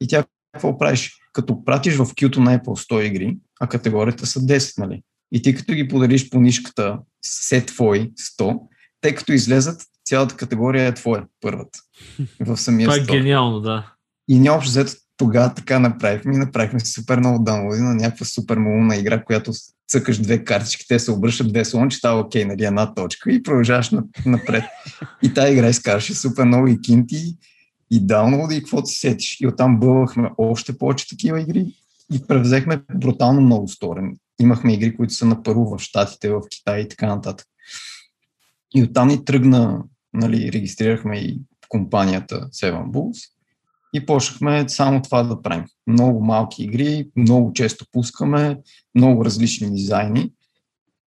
[0.00, 1.22] И тя какво правиш?
[1.32, 5.02] като пратиш в кюто на Apple 100 игри, а категорията са 10, нали?
[5.32, 8.60] И ти като ги подариш по нишката се твой 100,
[9.00, 11.78] те като излезат, цялата категория е твоя, първата.
[12.40, 13.92] В самия Това е гениално, да.
[14.28, 18.96] И ние взето тогава така направихме и направихме супер много даунлоди на някаква супер малумна
[18.96, 19.52] игра, която
[19.88, 23.90] цъкаш две картички, те се обръщат две слончи, става окей, нали, една точка и продължаваш
[24.26, 24.64] напред.
[25.22, 27.36] И тази игра изкараше супер много и кинти,
[27.90, 29.40] и даунлоди, и каквото си сетиш.
[29.40, 31.74] И оттам бълвахме още повече такива игри
[32.12, 34.16] и превзехме брутално много сторен.
[34.40, 37.46] Имахме игри, които са на първо в Штатите, в Китай и така нататък.
[38.74, 39.82] И оттам ни тръгна,
[40.14, 43.28] нали, регистрирахме и компанията Seven Bulls
[43.94, 45.64] и почнахме само това да правим.
[45.86, 48.58] Много малки игри, много често пускаме,
[48.94, 50.32] много различни дизайни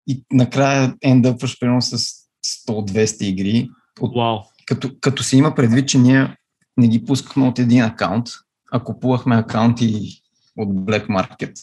[0.07, 1.97] и накрая ендъпваш примерно с
[2.45, 3.69] 100-200 игри.
[3.99, 4.43] От, wow.
[4.65, 6.37] като, като се има предвид, че ние
[6.77, 8.27] не ги пускахме от един акаунт,
[8.71, 10.21] а купувахме акаунти
[10.57, 11.59] от Black Market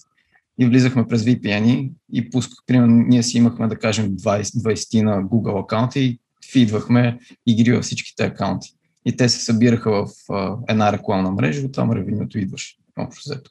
[0.59, 5.23] и влизахме през VPN и пусках, примерно, ние си имахме, да кажем, 20, 20 на
[5.23, 6.20] Google акаунти и
[6.53, 8.75] фидвахме игри във всичките акаунти.
[9.07, 13.51] И те се събираха в а, една рекламна мрежа, оттам ревенюто идваше, общо взето.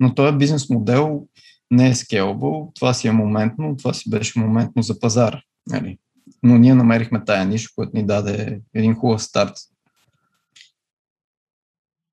[0.00, 1.26] Но този бизнес модел
[1.70, 5.42] не е scalable, това си е моментно, това си беше моментно за пазара.
[5.66, 5.98] Нали?
[6.42, 9.54] Но ние намерихме тая ниша, която ни даде един хубав старт.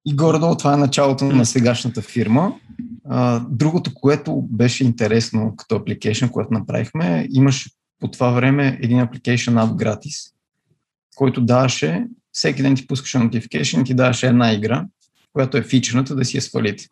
[0.05, 2.59] И горе-долу това е началото на сегашната фирма.
[3.09, 9.65] А, другото, което беше интересно като application, което направихме, имаше по това време един application
[9.65, 10.33] app gratis,
[11.15, 14.85] който даваше, всеки ден ти пускаше notification ти даваше една игра,
[15.33, 16.87] която е фичерната да си я свалите.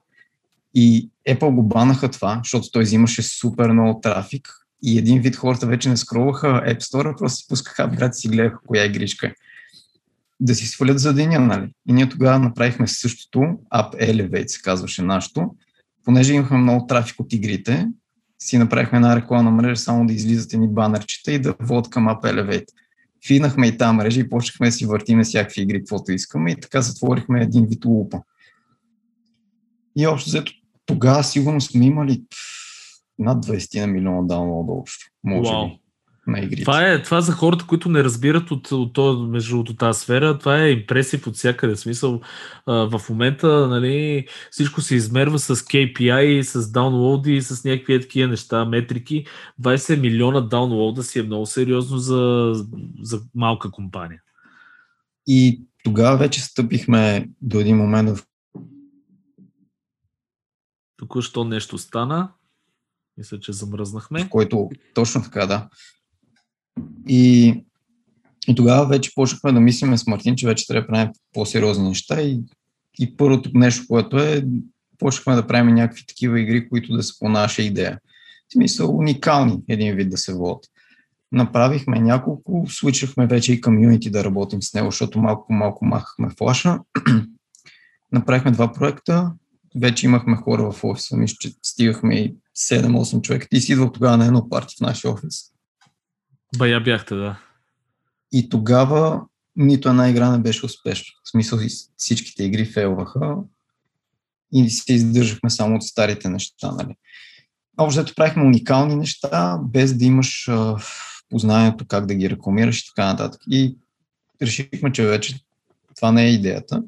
[0.73, 4.49] И Apple го банаха това, защото той взимаше супер много трафик
[4.83, 8.27] и един вид хората вече не скролваха App Store, просто си пускаха апград и си
[8.27, 9.33] гледаха коя игричка е.
[10.39, 11.73] Да си свалят за деня, нали?
[11.89, 13.39] И ние тогава направихме същото,
[13.73, 15.55] App Elevate се казваше нашото,
[16.03, 17.87] понеже имахме много трафик от игрите,
[18.39, 22.23] си направихме една рекламна мрежа, само да излизат ни банерчета и да водят към App
[22.23, 22.67] Elevate.
[23.27, 26.81] Финахме и тази мрежа и почнахме да си въртиме всякакви игри, каквото искаме и така
[26.81, 28.21] затворихме един вид лупа.
[29.95, 30.51] И общо взето
[30.85, 32.23] тогава сигурно сме имали
[33.19, 35.05] над 20 на милиона даунлода общо.
[35.23, 35.69] Може Wow.
[35.69, 35.86] би
[36.27, 36.61] на игрите.
[36.61, 39.99] Това е, това е за хората, които не разбират от, от, от между от тази
[39.99, 40.39] сфера.
[40.39, 41.75] Това е импресив от всякъде.
[41.75, 42.21] Смисъл,
[42.65, 48.65] а, в момента нали, всичко се измерва с KPI, с даунлоуди, с някакви такива неща,
[48.65, 49.25] метрики.
[49.61, 52.53] 20 милиона даунлоуда си е много сериозно за,
[53.01, 54.21] за малка компания.
[55.27, 58.23] И тогава вече стъпихме до един момент в
[60.97, 62.31] Току-що нещо стана.
[63.17, 64.23] Мисля, че замръзнахме.
[64.23, 65.69] В който, точно така, да.
[67.07, 67.53] И,
[68.47, 72.21] и тогава вече почнахме да мислиме с Мартин, че вече трябва да правим по-сериозни неща
[72.21, 72.39] и,
[72.99, 74.43] и първото нещо, което е,
[74.97, 77.99] почнахме да правим някакви такива игри, които да са по наша идея.
[78.49, 80.65] В смисъл уникални един вид да се водят.
[81.31, 86.79] Направихме няколко, свичахме вече и комьюнити да работим с него, защото малко малко махахме флаша.
[88.11, 89.31] Направихме два проекта,
[89.75, 93.47] вече имахме хора в офиса, мисля, че стигахме и 7-8 човека.
[93.49, 95.56] Ти си идвал тогава на едно парти в нашия офис.
[96.55, 97.39] Бая бяхте, да.
[98.31, 99.21] И тогава
[99.55, 101.13] нито една игра не беше успешна.
[101.23, 101.59] В смисъл
[101.97, 103.35] всичките игри фейлваха
[104.53, 106.71] и се издържахме само от старите неща.
[106.71, 106.95] Нали.
[107.77, 110.77] Общо правихме уникални неща, без да имаш а,
[111.29, 113.41] познанието как да ги рекламираш и така нататък.
[113.51, 113.77] И
[114.41, 115.39] решихме, че вече
[115.95, 116.83] това не е идеята.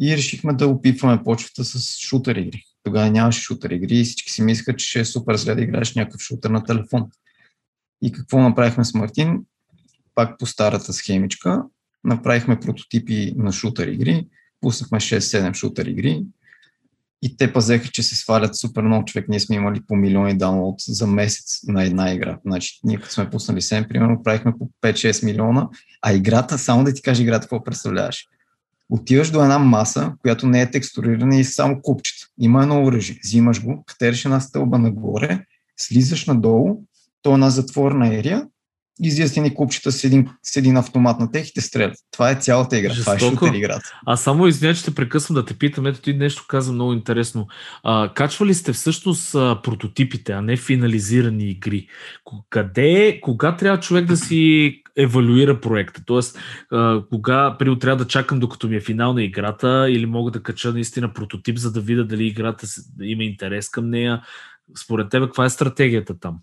[0.00, 2.64] И решихме да опитваме почвата с шутер игри.
[2.82, 5.94] Тогава нямаше шутер игри и всички си мислеха, че ще е супер зле да играеш
[5.94, 7.10] някакъв шутер на телефон.
[8.02, 9.44] И какво направихме с Мартин?
[10.14, 11.62] Пак по старата схемичка.
[12.04, 14.26] Направихме прототипи на шутър игри,
[14.60, 16.24] пуснахме 6-7 шутър игри
[17.22, 19.28] и те пазеха, че се свалят супер много човек.
[19.28, 22.38] Ние сме имали по милиони даунлоуд за месец на една игра.
[22.46, 25.68] Значи, ние като сме пуснали 7, примерно, правихме по 5-6 милиона,
[26.02, 28.26] а играта, само да ти кажа играта, какво представляваш?
[28.90, 32.26] Отиваш до една маса, която не е текстурирана и само купчета.
[32.40, 33.18] Има едно оръжие.
[33.24, 35.44] Взимаш го, катериш една стълба нагоре,
[35.76, 36.82] слизаш надолу
[37.28, 38.46] то е една затворна ерия,
[39.02, 41.96] излизат ни купчета с един, с един автомат на тех и те стрелят.
[42.10, 42.92] Това е цялата игра.
[42.92, 43.18] Жестоко.
[43.18, 44.00] Това е шутер играта.
[44.06, 45.86] А само извиня, че те прекъсвам да те питам.
[45.86, 47.46] Ето ти нещо каза много интересно.
[47.82, 51.88] А, качвали сте всъщност а, прототипите, а не финализирани игри.
[52.50, 56.02] Къде, кога трябва човек да си евалюира проекта?
[56.06, 56.38] Тоест,
[56.72, 60.42] а, кога при трябва да чакам докато ми е финал на играта или мога да
[60.42, 62.66] кача наистина прототип, за да видя дали играта
[63.02, 64.22] има интерес към нея.
[64.84, 66.38] Според тебе, каква е стратегията там?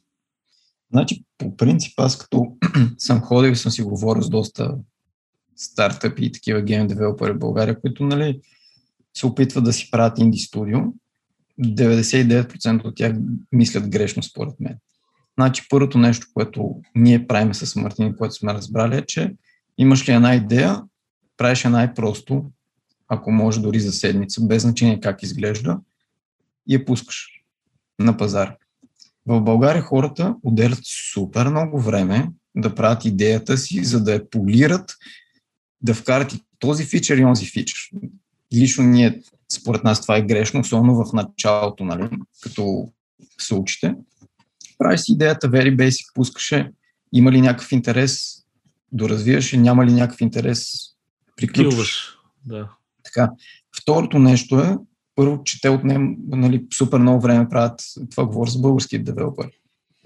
[0.95, 2.57] Значи, по принцип, аз като
[2.97, 4.75] съм ходил и съм си говорил с доста
[5.55, 8.39] стартъпи и такива гейм девелопери в България, които нали,
[9.13, 10.79] се опитват да си правят инди студио,
[11.61, 13.13] 99% от тях
[13.51, 14.77] мислят грешно според мен.
[15.37, 19.35] Значи първото нещо, което ние правим с Мартин, което сме разбрали е, че
[19.77, 20.83] имаш ли една идея,
[21.37, 22.51] правиш я най-просто,
[23.07, 25.79] ако може дори за седмица, без значение как изглежда,
[26.69, 27.27] и я пускаш
[27.99, 28.55] на пазар.
[29.25, 30.79] В България хората отделят
[31.13, 34.95] супер много време да правят идеята си, за да я полират,
[35.81, 37.89] да вкарат и този фичър и онзи фичър.
[38.53, 39.21] Лично ние,
[39.53, 42.09] според нас това е грешно, особено в началото, нали,
[42.41, 42.91] като
[43.39, 43.95] се учите.
[44.77, 46.71] Правиш си идеята very basic, пускаше,
[47.13, 48.43] има ли някакъв интерес,
[48.91, 50.73] доразвиваш и няма ли някакъв интерес,
[51.35, 52.17] приключваш.
[52.45, 52.69] Да.
[53.03, 53.31] Така.
[53.77, 54.77] Второто нещо е,
[55.15, 59.49] първо, че те отнем нали, супер много време правят, това говоря за български девелопер,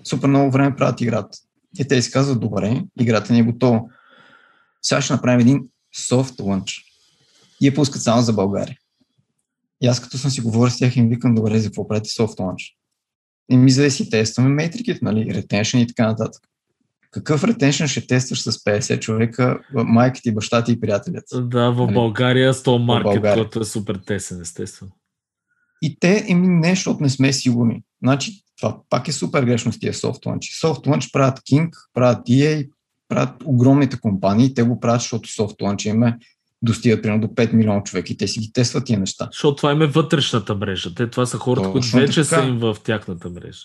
[0.04, 1.38] супер много време правят играта.
[1.80, 3.82] И те си казват, добре, играта ни е готова.
[4.82, 5.63] Сега ще направим един
[5.95, 6.84] soft launch.
[7.62, 8.78] И я пускат само за България.
[9.82, 12.39] И аз като съм си говорил с тях им викам, добре, за какво правите soft
[12.39, 12.74] launch?
[13.52, 16.41] И ми за да си тестваме метриките, нали, retention и така нататък.
[17.12, 21.24] Какъв ретеншън ще тестваш с 50 човека, майките, бащата и приятелят?
[21.34, 21.93] Да, в нали?
[21.93, 24.91] България 100 маркет, който е супер тесен, естествено.
[25.82, 27.84] И те, еми защото не сме сигурни.
[28.04, 29.94] Значи, това пак е супер грешно с тия.
[29.94, 30.26] Софт
[30.88, 32.70] лънч правят King, правят EA,
[33.08, 36.18] правят огромните компании, те го правят, защото лънчи им е
[36.62, 39.30] достигат примерно до 5 милиона човека и те си ги тестват тия неща.
[39.32, 40.96] Защото това им е вътрешната мрежа.
[40.96, 42.42] Те, това са хората, които вече така.
[42.42, 43.62] са им в тяхната мрежа.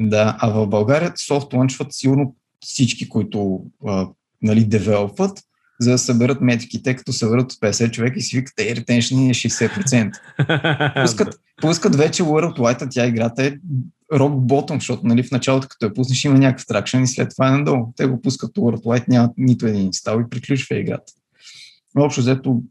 [0.00, 4.08] Да, а в България софт лънчват сигурно всички, които а,
[4.42, 5.38] нали, девелопват,
[5.80, 11.02] за да съберат метриките, като съберат 50 човека и си викат, ей, ретеншни е 60%.
[11.02, 13.54] пускат, пускат вече World Light, тя играта е
[14.12, 17.48] рок ботом, защото нали, в началото, като я пуснеш, има някакъв тракшен и след това
[17.48, 17.92] е надолу.
[17.96, 21.12] Те го пускат World Light, няма нито един инстал и приключва играта.
[21.98, 22.62] Общо взето,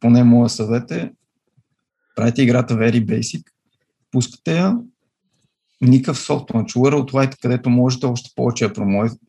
[0.00, 1.10] поне моя съвет е,
[2.16, 3.42] правите играта very basic,
[4.10, 4.76] пускате я,
[5.80, 6.72] никакъв софт ланч.
[6.72, 8.72] World Light, където можете още повече я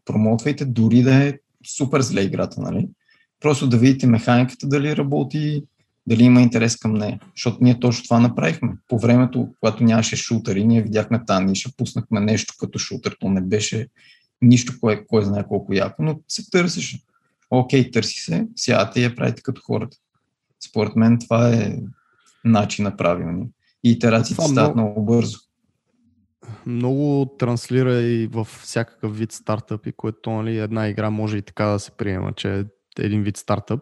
[0.06, 1.34] промотвайте, дори да е
[1.78, 2.89] супер зле играта, нали?
[3.44, 5.64] Просто да видите механиката дали работи,
[6.08, 7.20] дали има интерес към нея.
[7.36, 8.70] Защото ние точно това направихме.
[8.88, 13.18] По времето, когато нямаше шутери, ние видяхме тази ниша, пуснахме нещо като шутер.
[13.20, 13.88] То не беше
[14.42, 17.02] нищо, кое, кой знае колко яко, но се търсеше.
[17.50, 19.98] Окей, търси се, сядате и я правите като хората.
[20.70, 21.78] Според мен това е
[22.46, 23.46] начин правилни.
[23.84, 24.90] И итерациите стават много...
[24.90, 25.38] много бързо.
[26.66, 31.80] Много транслира и в всякакъв вид стартъпи, което нали, една игра може и така да
[31.80, 32.66] се приема, че
[33.00, 33.80] един вид стартъп.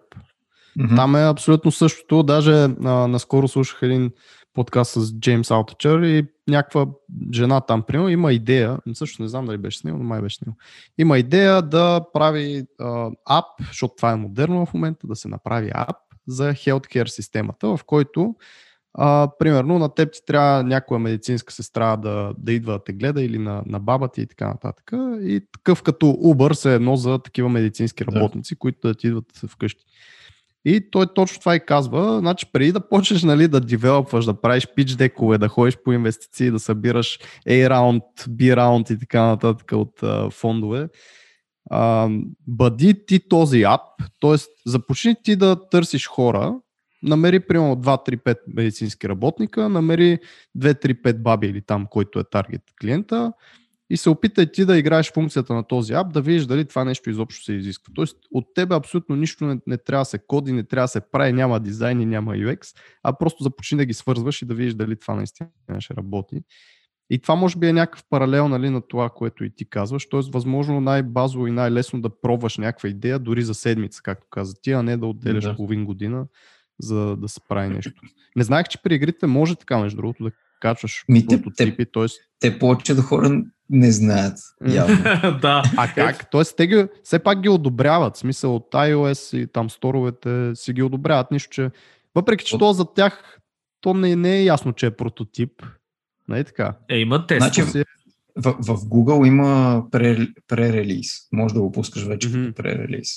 [0.80, 0.95] Mm-hmm.
[0.95, 2.24] Там е абсолютно същото.
[2.24, 4.12] Даже а, наскоро слушах един
[4.54, 6.86] подкаст с Джеймс Алтачър и някаква
[7.34, 10.38] жена там, примерно, има идея, също не знам дали беше с него, но май беше
[10.38, 10.58] с него,
[10.97, 15.71] има идея да прави а, ап, защото това е модерно в момента, да се направи
[15.74, 15.97] ап
[16.28, 18.36] за healthcare системата, в който
[18.93, 23.23] а, примерно на теб ти трябва някоя медицинска сестра да, да идва да те гледа
[23.23, 24.91] или на, на баба ти и така нататък.
[25.21, 28.60] И такъв като Uber се едно за такива медицински работници, да.
[28.60, 29.86] които да ти идват вкъщи.
[30.65, 32.19] И той точно това и казва.
[32.19, 36.51] Значи, преди да почнеш нали, да девелопваш, да правиш пич декове, да ходиш по инвестиции,
[36.51, 40.89] да събираш A раунд, B раунд и така нататък от а, фондове,
[41.69, 42.10] а,
[42.47, 43.82] бъди ти този ап,
[44.21, 44.36] т.е.
[44.65, 46.56] започни ти да търсиш хора,
[47.03, 50.19] намери примерно 2-3-5 медицински работника, намери
[50.57, 53.33] 2-3-5 баби или там, който е таргет клиента
[53.89, 57.09] и се опитай ти да играеш функцията на този ап, да видиш дали това нещо
[57.09, 57.93] изобщо се изисква.
[57.95, 61.01] Тоест от тебе абсолютно нищо не, не трябва да се коди, не трябва да се
[61.11, 64.73] прави, няма дизайн и няма UX, а просто започни да ги свързваш и да видиш
[64.73, 66.41] дали това наистина ще работи.
[67.09, 70.09] И това може би е някакъв паралел нали, на това, което и ти казваш.
[70.09, 74.71] Тоест, възможно най-базово и най-лесно да пробваш някаква идея, дори за седмица, както каза ти,
[74.71, 75.55] а не да отделяш да.
[75.55, 76.25] половин година,
[76.81, 78.01] за да се прави нещо.
[78.35, 81.85] Не знаех, че при игрите може така, между другото, да качваш Ми, прототипи.
[81.85, 82.05] Те, т.е.
[82.39, 84.37] те повечето хора не знаят.
[84.67, 84.95] Явно.
[85.41, 85.63] да.
[85.77, 86.31] А как?
[86.31, 88.15] Тоест, те ги, все пак ги одобряват.
[88.15, 91.31] В смисъл от iOS и там сторовете си ги одобряват.
[91.31, 91.71] Нищо, че
[92.15, 92.59] въпреки, че от...
[92.59, 93.37] то за тях
[93.81, 95.51] то не, не е ясно, че е прототип.
[96.29, 96.77] Не е така.
[96.89, 97.39] Е, има тест.
[97.39, 97.63] Значи,
[98.35, 99.83] в, в Google има
[100.47, 101.07] пререлиз.
[101.31, 102.45] Може да го пускаш вече mm-hmm.
[102.45, 103.07] като пререлиз.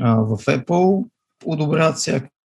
[0.00, 1.08] А, в Apple
[1.44, 1.98] одобряват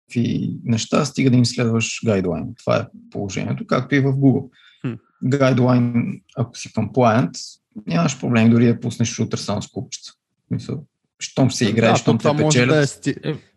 [0.09, 2.55] всякакви неща, стига да им следваш гайдлайн.
[2.59, 4.49] Това е положението, както и в Google.
[5.23, 7.31] Гайдлайн, ако си compliant,
[7.87, 10.11] нямаш проблем дори да пуснеш шутър само с купчета.
[11.19, 12.69] Щом се играе, да, щом те печелят.
[12.69, 13.15] Да е сти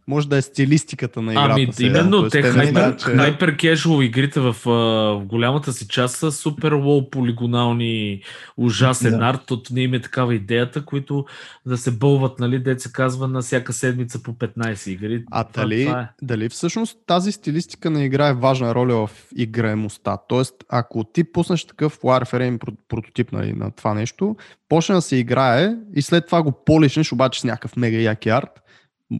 [0.08, 1.52] може да е стилистиката на играта.
[1.52, 1.88] Ами, сега.
[1.88, 3.04] именно, те хайпер, че...
[3.04, 8.22] хайпер кежуал игрите в, в голямата си част са супер лоу полигонални,
[8.56, 9.26] ужасен да.
[9.26, 11.24] арт, от не им е такава идеята, които
[11.66, 15.24] да се бълват, нали, де се казва на всяка седмица по 15 игри.
[15.30, 16.08] А това, дали, това е.
[16.22, 20.16] дали всъщност тази стилистика не играе важна роля в играемостта?
[20.28, 24.36] Тоест, ако ти пуснеш такъв Warframe прототип нали, на това нещо,
[24.68, 28.62] почне да се играе и след това го полишнеш обаче с някакъв мега яки арт,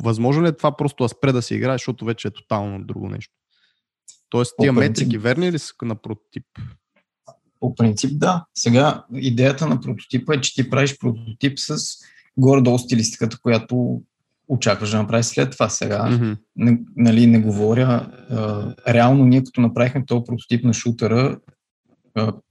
[0.03, 3.09] Възможно ли е това просто да спре да се играе, защото вече е тотално друго
[3.09, 3.35] нещо?
[4.29, 4.89] Тоест, тия принцип...
[4.89, 6.45] метрики верни ли са на прототип?
[7.61, 8.45] По принцип да.
[8.55, 11.79] Сега идеята на прототипа е, че ти правиш прототип с
[12.37, 14.03] горе-долу стилистиката, която
[14.49, 15.69] очакваш да направиш след това.
[15.69, 16.37] Сега mm-hmm.
[16.57, 18.13] не, нали, не говоря.
[18.31, 21.39] А, реално ние като направихме този прототип на шутера,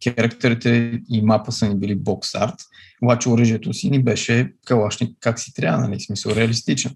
[0.03, 2.55] Керактерите и мапа са ни били бокс арт,
[3.01, 6.91] обаче оръжието си ни беше калашник как си трябва, нали, смисъл реалистичен.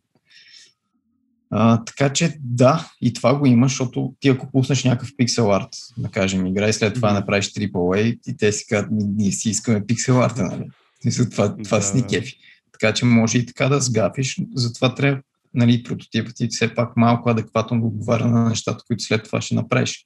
[1.53, 5.69] А, така че да, и това го има, защото ти ако пуснеш някакъв пиксел арт,
[5.97, 9.85] да кажем, игра и след това направиш AAA и те си казват, ние си искаме
[9.85, 10.69] пиксел арта, нали?
[11.01, 11.83] Смисъл, това, това да.
[11.83, 12.37] си ни кефи.
[12.71, 15.21] Така че може и така да сгафиш, затова трябва
[15.53, 19.55] нали, прототипът ти все пак малко адекватно да отговаря на нещата, които след това ще
[19.55, 20.05] направиш.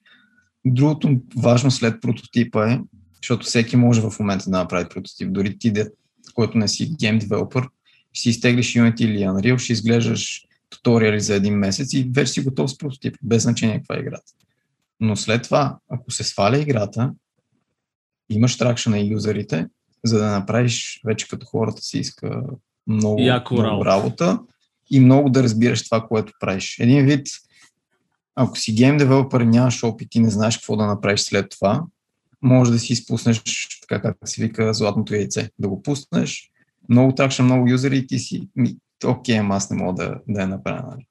[0.66, 2.80] Другото важно след прототипа е,
[3.22, 5.74] защото всеки може в момента да направи прототип, дори ти,
[6.34, 7.64] който не си гейм девелопер,
[8.14, 10.46] ще си изтеглиш Unity или Unreal, ще изглеждаш
[10.78, 14.32] туториали за един месец и вече си готов с прототип, без значение каква е играта.
[15.00, 17.14] Но след това, ако се сваля играта,
[18.30, 19.68] имаш тракша на юзерите,
[20.04, 22.42] за да направиш вече като хората си иска
[22.88, 24.40] много, много работа.
[24.92, 26.80] и много да разбираш това, което правиш.
[26.80, 27.28] Един вид,
[28.36, 31.84] ако си гейм девелопер и нямаш опит и не знаеш какво да направиш след това,
[32.42, 33.42] може да си изпуснеш,
[33.82, 35.50] така как се вика, златното яйце.
[35.60, 36.52] Да го пуснеш,
[36.90, 40.42] много тракша, много юзери и ти си, ми, окей, ама аз не мога да, да
[40.42, 40.84] я направя.
[40.92, 41.08] Нали?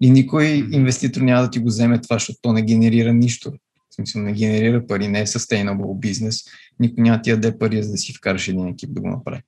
[0.00, 3.52] И никой инвеститор няма да ти го вземе това, защото то не генерира нищо.
[3.90, 6.44] В смисъл, не генерира пари, не е sustainable бизнес.
[6.80, 9.42] Никой няма ти яде пари, за да си вкараш един екип да го направи.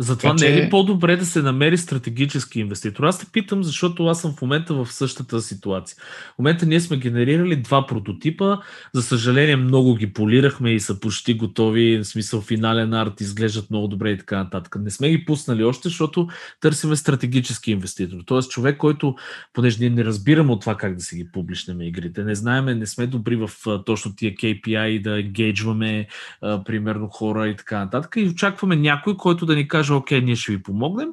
[0.00, 3.04] Затова така, не е ли по-добре да се намери стратегически инвеститор?
[3.04, 5.96] Аз те питам, защото аз съм в момента в същата ситуация.
[6.34, 8.58] В момента ние сме генерирали два прототипа.
[8.94, 11.98] За съжаление, много ги полирахме и са почти готови.
[11.98, 14.76] В смисъл финален арт изглеждат много добре и така нататък.
[14.80, 16.28] Не сме ги пуснали още, защото
[16.60, 18.18] търсиме стратегически инвеститор.
[18.26, 19.14] Тоест човек, който,
[19.52, 22.86] понеже ние не разбираме от това как да си ги публичнем игрите, не знаеме, не
[22.86, 23.50] сме добри в
[23.86, 26.06] точно тия KPI да енгейджваме
[26.40, 28.14] примерно хора и така нататък.
[28.16, 31.08] И очакваме някой, който да ни каже каже, окей, ние ще ви помогнем,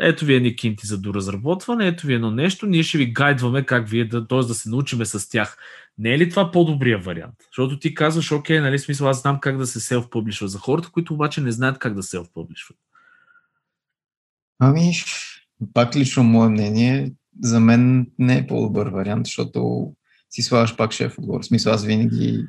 [0.00, 3.88] ето ви едни кинти за доразработване, ето ви едно нещо, ние ще ви гайдваме как
[3.88, 4.38] вие да, т.е.
[4.38, 5.56] да се научиме с тях.
[5.98, 7.34] Не е ли това по-добрия вариант?
[7.46, 11.14] Защото ти казваш, окей, нали, смисъл, аз знам как да се селф-публишва за хората, които
[11.14, 12.76] обаче не знаят как да селф-публишват.
[14.58, 14.92] Ами,
[15.74, 19.92] пак лично мое мнение, за мен не е по-добър вариант, защото
[20.30, 21.42] си слагаш пак шеф отгоре.
[21.42, 22.44] Смисъл, аз винаги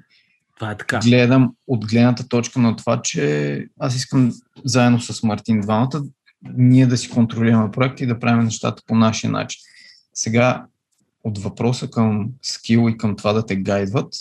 [0.60, 1.00] това е така.
[1.00, 4.32] Гледам от гледната точка на това, че аз искам
[4.66, 6.02] заедно с Мартин двамата
[6.54, 9.62] ние да си контролираме проекта и да правим нещата по нашия начин.
[10.14, 10.66] Сега,
[11.24, 14.14] от въпроса към скил и към това да те гайдват,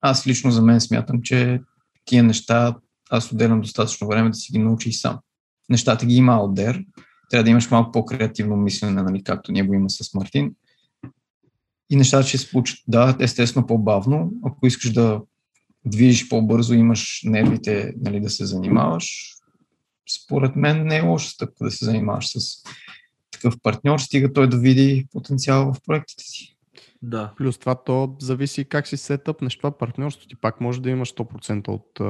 [0.00, 1.60] аз лично за мен смятам, че
[2.04, 2.76] тия неща
[3.10, 5.18] аз отделям достатъчно време да си ги научи и сам.
[5.70, 6.84] Нещата ги има отдер,
[7.30, 10.54] трябва да имаш малко по-креативно мислене, нали, както ние го има с Мартин.
[11.90, 14.32] И нещата ще се получат, да, естествено по-бавно.
[14.44, 15.20] Ако искаш да
[15.84, 19.34] движиш по-бързо, имаш нервите нали, да се занимаваш,
[20.22, 22.62] според мен не е лоша стъпка да се занимаваш с
[23.30, 26.56] такъв партньор, стига той да види потенциал в проектите си.
[27.02, 27.32] Да.
[27.36, 30.28] Плюс това то зависи как си сетъпнеш това партньорство.
[30.28, 32.00] Ти пак може да имаш 100% от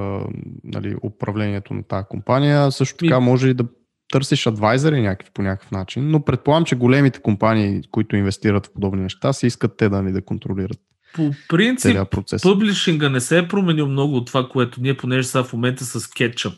[0.64, 2.72] нали, управлението на тази компания.
[2.72, 3.64] Също така може и да
[4.12, 9.02] търсиш адвайзери някакви по някакъв начин, но предполагам, че големите компании, които инвестират в подобни
[9.02, 10.80] неща, си искат те да ни да контролират
[11.14, 11.96] по принцип,
[12.42, 16.10] публишинга не се е променил много от това, което ние, понеже са в момента с
[16.10, 16.54] кетчъп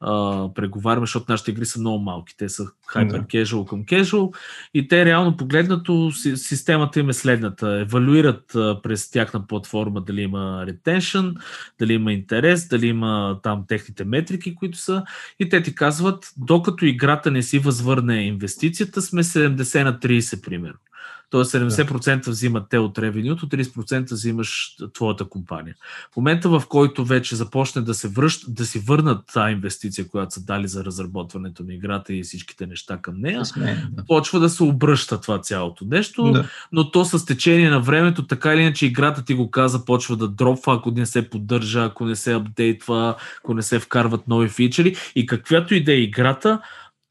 [0.00, 2.36] а, преговаряме, защото нашите игри са много малки.
[2.36, 2.64] Те са
[2.94, 4.36] hyper casual към casual
[4.74, 7.80] и те реално погледнато системата им е следната.
[7.80, 8.44] Евалюират
[8.82, 11.34] през тяхна платформа дали има retention,
[11.78, 15.04] дали има интерес, дали има там техните метрики, които са
[15.40, 20.78] и те ти казват, докато играта не си възвърне инвестицията, сме 70 на 30 примерно.
[21.30, 25.74] Тоест 70% взимат те от ревенюто, 30% взимаш твоята компания.
[26.12, 30.34] В момента, в който вече започне да се връщ, да си върнат тази инвестиция, която
[30.34, 33.42] са дали за разработването на играта и всичките неща към нея,
[33.92, 34.04] да.
[34.04, 36.48] почва да се обръща това цялото нещо, да.
[36.72, 40.28] но то с течение на времето, така или иначе играта ти го каза, почва да
[40.28, 44.96] дропва, ако не се поддържа, ако не се апдейтва, ако не се вкарват нови фичери
[45.14, 46.60] и каквато и да е играта,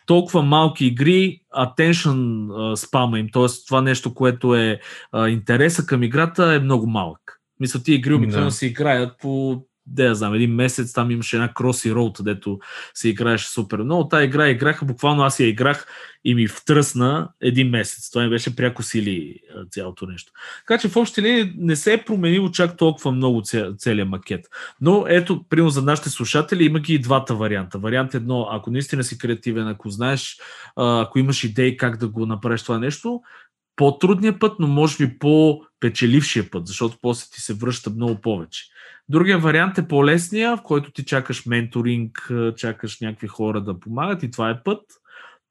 [0.06, 3.46] толкова малки игри, attention спама им, т.е.
[3.68, 4.80] това нещо, което е
[5.28, 7.42] интереса към играта е много малък.
[7.60, 8.52] Мисля, ти игри обикновено да.
[8.52, 12.60] се играят по да я знам, един месец там имаше една Crossy Road, дето
[12.94, 14.08] се играеше супер много.
[14.08, 15.88] Та игра играха, буквално аз я играх
[16.24, 18.10] и ми втръсна един месец.
[18.10, 19.40] Това ми беше пряко сили
[19.72, 20.32] цялото нещо.
[20.68, 23.42] Така че в общи линии не се е променило чак толкова много
[23.78, 24.46] целият макет.
[24.82, 27.80] Но ето, примерно за нашите слушатели има ги и двата варианта.
[27.80, 30.40] Вариант едно, ако наистина си креативен, ако знаеш,
[30.76, 33.22] ако имаш идеи как да го направиш това нещо,
[33.76, 38.64] по-трудният път, но може би по печелившия път, защото после ти се връща много повече.
[39.10, 44.32] Другия вариант е по-лесния, в който ти чакаш менторинг, чакаш някакви хора да помагат и
[44.32, 44.82] това е път.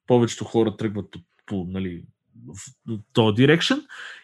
[0.07, 2.05] Повечето хора тръгват по, по нали,
[2.46, 2.70] в
[3.12, 3.74] този дирекшн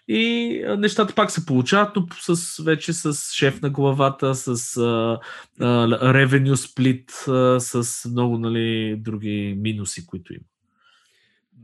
[0.09, 2.07] и нещата пак се получават, но
[2.37, 5.19] с, вече с шеф на главата, с uh,
[5.61, 10.45] uh, revenue split, uh, с много нали, други минуси, които има.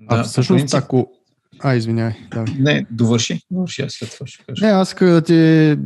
[0.08, 0.78] А да, всъщност, принцип...
[0.78, 1.12] ако,
[1.61, 2.14] а, извинявай.
[2.30, 2.54] Давай.
[2.59, 3.40] Не, довърши.
[3.50, 4.66] Довърши, аз след това ще кажа.
[4.66, 5.34] Не, аз исках да ти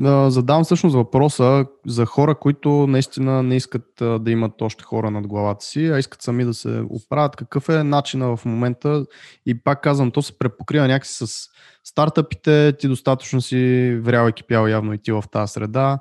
[0.04, 5.10] а, задам всъщност въпроса за хора, които наистина не искат а, да имат още хора
[5.10, 7.36] над главата си, а искат сами да се оправят.
[7.36, 9.04] Какъв е начина в момента?
[9.46, 11.48] И пак казвам, то се препокрива някакси с
[11.84, 12.72] стартъпите.
[12.78, 15.98] Ти достатъчно си врял и кипял явно и ти в тази среда.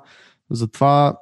[0.50, 1.16] Затова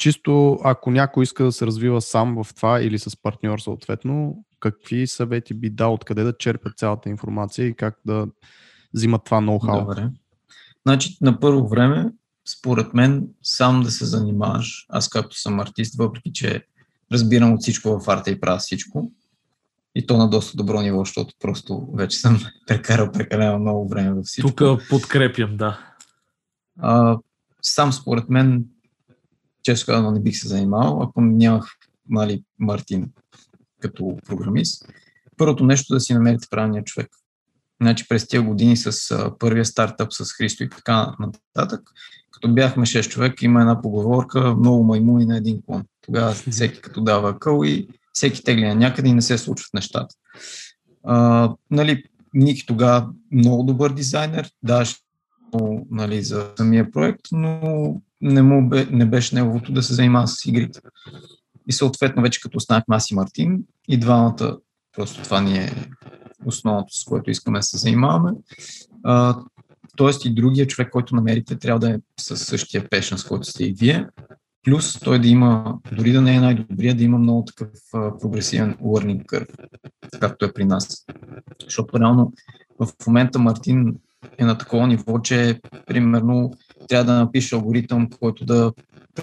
[0.00, 5.06] чисто ако някой иска да се развива сам в това или с партньор съответно, какви
[5.06, 8.26] съвети би дал, откъде да черпят цялата информация и как да
[8.94, 9.80] взимат това ноу-хау?
[9.80, 10.10] Добре.
[10.86, 12.12] Значи, на първо време,
[12.48, 14.86] според мен, сам да се занимаваш.
[14.88, 16.64] Аз както съм артист, въпреки че
[17.12, 19.12] разбирам от всичко в арта и правя всичко,
[19.94, 24.24] и то на доста добро ниво, защото просто вече съм прекарал прекалено много време във
[24.24, 24.52] всичко.
[24.52, 25.78] Тук подкрепям, да.
[26.78, 27.18] А,
[27.62, 28.64] сам според мен,
[29.62, 31.76] често казано не бих се занимавал, ако нямах
[32.08, 33.10] нали, Мартин
[33.80, 34.84] като програмист.
[35.36, 37.08] Първото нещо да си намерите правилния човек.
[37.82, 41.80] Значи през тези години с а, първия стартъп с Христо и така нататък,
[42.30, 45.84] като бяхме 6 човека, има една поговорка, много маймуни на един клон.
[46.00, 50.14] Тогава всеки като дава къл и всеки тегли на някъде и не се случват нещата.
[51.04, 52.04] А, нали,
[52.34, 54.96] Ники тогава много добър дизайнер, даваше
[55.90, 60.46] нали, за самия проект, но не, му бе, не беше неговото да се занимава с
[60.46, 60.80] игрите.
[61.68, 64.58] И съответно вече като останахме аз и Мартин и двамата,
[64.96, 65.72] просто това ни е
[66.46, 68.32] основното, с което искаме да се занимаваме.
[69.04, 69.36] А,
[69.96, 73.64] тоест и другия човек, който намерите, трябва да е със същия пешен, с който сте
[73.64, 74.06] и вие.
[74.62, 78.74] Плюс той да има, дори да не е най-добрия, да има много такъв а, прогресивен
[78.74, 79.54] learning curve,
[80.20, 81.06] както е при нас.
[81.64, 82.32] Защото реално
[82.80, 83.94] в момента Мартин
[84.38, 86.52] е на такова ниво, че примерно
[86.88, 88.72] трябва да напише алгоритъм, който да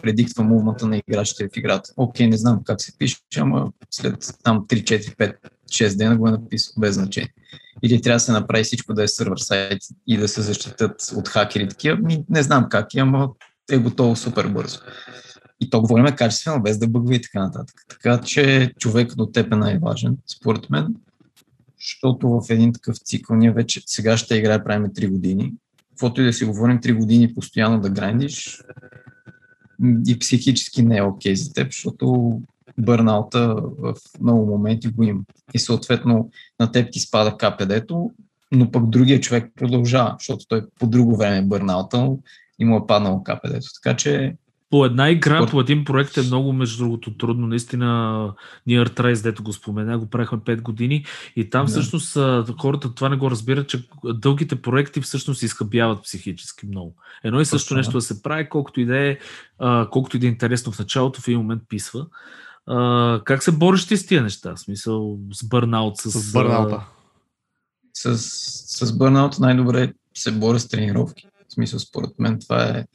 [0.02, 1.94] предиктва мувмата на играчите в играта.
[1.98, 5.36] Окей, не знам как се пише, ама след там 3, 4, 5,
[5.68, 7.34] 6 дена го е написал без значение.
[7.84, 11.28] Или трябва да се направи всичко да е сервер сайт и да се защитят от
[11.28, 11.98] хакери такива.
[12.30, 13.30] Не знам как е, ама
[13.72, 14.80] е готово супер бързо.
[15.60, 17.76] И то говорим качествено, без да бъгва и така нататък.
[17.90, 20.96] Така че човек до теб е най-важен, според мен,
[21.80, 25.54] защото в един такъв цикъл ние вече сега ще играе правим 3 години.
[25.90, 28.62] Каквото и да си говорим, 3 години постоянно да грандиш,
[30.08, 32.42] и психически не е окей okay за теб, защото
[32.78, 35.22] бърнаута в много моменти го има.
[35.54, 38.12] И съответно на теб ти спада КПД-то,
[38.52, 42.10] но пък другия човек продължава, защото той по друго време е бърнаута
[42.60, 43.68] и му е паднало КПД-то.
[43.84, 44.36] Така че
[44.70, 47.48] по една игра, по един проект е много, между другото, трудно.
[47.48, 47.86] Наистина,
[48.68, 51.06] Near Trace, дето го спомена, го правихме 5 години
[51.36, 51.72] и там да.
[51.72, 52.18] всъщност
[52.62, 56.96] хората това не го разбират, че дългите проекти всъщност изхъбяват психически много.
[57.24, 59.18] Едно и също Точно, нещо да се прави, колкото и да е,
[59.92, 62.06] колкото и да е интересно в началото, в един момент писва.
[62.68, 64.56] А, как се бориш ти с тия неща?
[64.56, 65.98] В смисъл с бърнаут?
[65.98, 66.86] С, с бърнаута.
[67.94, 68.18] С,
[68.86, 71.28] с бърнаут най-добре се боря с тренировки.
[71.50, 72.86] В смисъл, според мен това е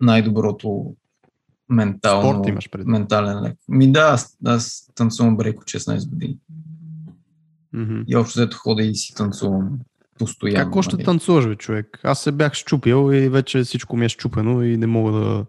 [0.00, 0.94] най-доброто
[1.68, 2.86] ментално, Спорт имаш пред.
[2.86, 3.56] ментален лек.
[3.68, 6.38] Ми да, аз, аз танцувам брейк от 16 години.
[7.74, 8.04] Mm-hmm.
[8.06, 9.78] И общо взето хода и си танцувам
[10.18, 10.70] постоянно.
[10.70, 11.04] Как още нали?
[11.04, 12.00] танцуваш, бе, човек?
[12.02, 15.46] Аз се бях щупил и вече всичко ми е щупено и не мога да,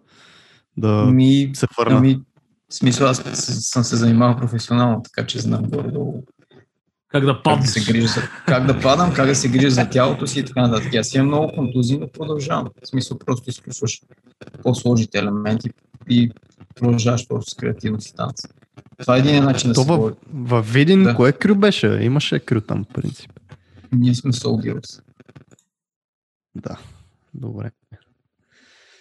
[0.78, 1.98] да ми, се върна.
[1.98, 2.22] Ами,
[2.70, 6.24] в смисъл, аз съм се занимавал професионално, така че знам горе-долу
[7.12, 7.60] как да падам.
[7.60, 10.40] Как да, се грижа за, как да падам, как да се грижа за тялото си
[10.40, 10.96] и така нататък.
[10.96, 12.70] Аз имам много контузии, но продължавам.
[12.84, 14.02] В смисъл просто изключваш
[14.64, 15.70] по-сложните елементи
[16.10, 16.32] и
[16.76, 18.42] продължаваш просто с креативност и танц.
[18.98, 21.16] Това е един начин да се в, в Видин, да.
[21.16, 22.00] кое крю беше?
[22.02, 23.32] Имаше крю там, в принцип.
[23.92, 25.02] Ние сме Soldiers.
[26.56, 26.78] Да,
[27.34, 27.72] добре.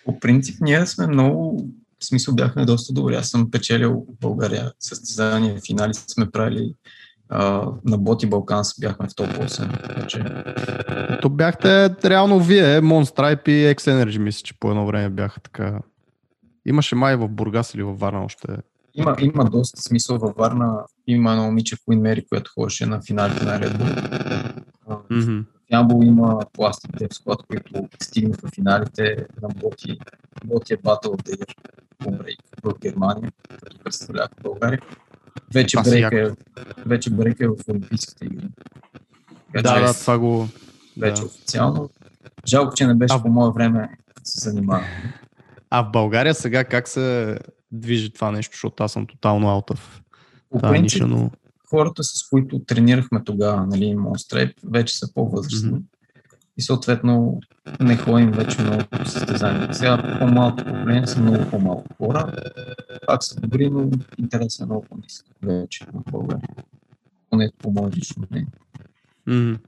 [0.05, 1.69] По принцип ние сме много,
[2.01, 3.15] в смисъл бяхме доста добри.
[3.15, 6.75] Аз съм печелил в България състезания, финали сме правили
[7.85, 10.07] на Боти Балканс бяхме в топ 8.
[10.07, 10.25] Че...
[11.23, 15.81] То бяхте реално вие, Monstripe и X Energy, мисля, че по едно време бяха така.
[16.67, 18.47] Имаше май в Бургас или във Варна още.
[18.95, 20.85] Има, има доста смисъл във Варна.
[21.07, 25.45] Има едно момиче в Mary, което ходеше на финалите на Red Bull.
[25.73, 29.99] Ямбол има пластик Dev Squad, които стигнаха в финалите на Боти.
[30.45, 33.33] Боти е Battle of the Year в Германия,
[33.65, 34.81] като представлява България.
[35.55, 36.31] Вече брейк, е,
[36.87, 38.49] вече брейк е в Олимпийските игри.
[39.55, 40.49] Да, да, това го...
[40.99, 41.27] Вече да.
[41.27, 41.91] официално.
[42.47, 43.23] Жалко, че не беше а...
[43.23, 43.81] по мое време
[44.15, 44.85] да се занимава.
[45.71, 47.39] А в България сега как се
[47.73, 49.81] движи това нещо, защото аз съм тотално of
[50.51, 51.31] по принцип, ниша, но...
[51.71, 55.71] хората, с които тренирахме тогава, нали, Monstripe, вече са по-възрастни.
[55.71, 55.83] Mm-hmm.
[56.57, 57.41] И съответно
[57.81, 59.75] не ходим вече много по състезания.
[59.75, 62.33] Сега по-малко поколение са много по-малко хора.
[63.07, 66.49] Пак са добри, но интересен е много по-нисък вече в България.
[67.31, 68.53] Поне по мое лично мнение.
[69.29, 69.59] Mm-hmm.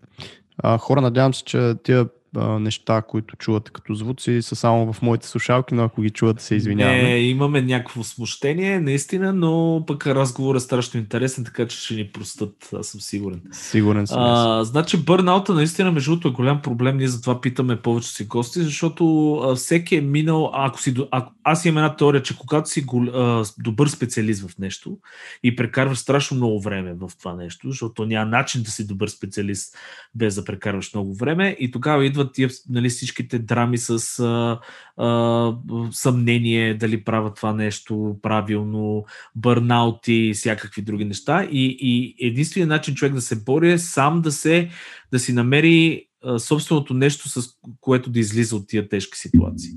[0.58, 5.02] А, хора, надявам се, че тия а, неща, които чувате като звуци, са само в
[5.02, 7.02] моите слушалки, но ако ги чувате, се извиняваме.
[7.02, 12.08] Не, имаме някакво смущение, наистина, но пък разговорът е страшно интересен, така че ще ни
[12.12, 13.42] простат, аз съм сигурен.
[13.52, 14.20] Сигурен съм.
[14.20, 18.62] А, значи бърнаута наистина, между другото, е голям проблем, ние затова питаме повече си гости,
[18.62, 22.82] защото а, всеки е минал, ако си, ако, аз имам една теория, че когато си
[22.82, 24.98] гол, а, добър специалист в нещо
[25.42, 29.76] и прекарваш страшно много време в това нещо, защото няма начин да си добър специалист
[30.14, 34.60] без да прекарваш много време и тогава идва идват тия, нали, всичките драми с а,
[34.96, 35.56] а,
[35.90, 39.04] съмнение дали правят това нещо правилно,
[39.34, 41.44] бърнаути и всякакви други неща.
[41.44, 44.68] И, и единственият начин човек да се бори е сам да, се,
[45.12, 46.06] да си намери
[46.38, 47.48] собственото нещо, с
[47.80, 49.70] което да излиза от тия тежки ситуации.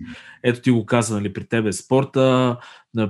[0.44, 2.58] Ето ти го каза, нали, при тебе е спорта,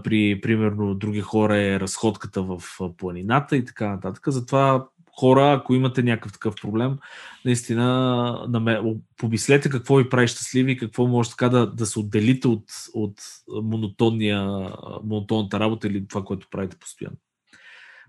[0.03, 2.61] при, примерно, други хора е разходката в
[2.97, 4.23] планината и така нататък.
[4.27, 4.87] Затова
[5.19, 6.97] хора, ако имате някакъв такъв проблем,
[7.45, 8.85] наистина
[9.17, 12.63] помислете какво ви прави щастливи какво може така да, да се отделите от,
[12.93, 13.21] от
[13.63, 14.69] монотонния,
[15.03, 17.17] монотонната работа или това, което правите постоянно.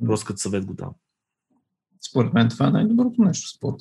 [0.06, 0.90] Просто като съвет го дам.
[2.10, 3.76] Според мен това е най-доброто нещо спорт.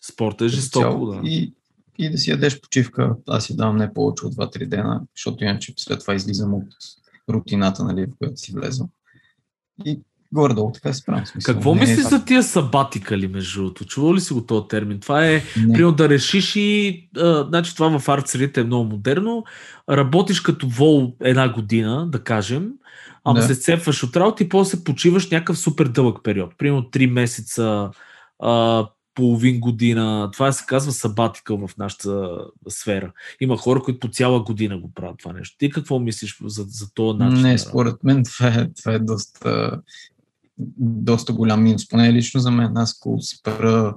[0.00, 1.20] Спорта е жестоко, да.
[1.24, 1.54] И,
[1.98, 5.74] и да си ядеш почивка, аз си давам не повече от 2-3 дена, защото иначе
[5.76, 6.66] след това излизам от
[7.30, 8.88] рутината, нали, в която си влезвам.
[9.84, 10.00] И
[10.32, 11.26] Горе-долу така се правим.
[11.26, 11.54] Смисъл.
[11.54, 13.84] Какво не мислиш е за тия сабатикали, между другото?
[13.84, 15.00] Чувал ли си го този термин?
[15.00, 19.44] Това е, примерно да решиш и, а, значи това в арт е много модерно,
[19.90, 22.70] работиш като вол една година, да кажем,
[23.24, 23.46] ама да.
[23.46, 26.58] се цепваш от работа и после се почиваш някакъв супер дълъг период.
[26.58, 27.90] Примерно 3 месеца,
[28.38, 30.30] а, половин година.
[30.32, 33.12] Това се казва сабатика в нашата сфера.
[33.40, 35.56] Има хора, които по цяла година го правят това нещо.
[35.58, 37.42] Ти какво мислиш за, за този начин?
[37.42, 39.80] Не, според мен това е, това е доста
[40.78, 42.76] доста голям минус, поне лично за мен.
[42.76, 43.94] Аз ако спра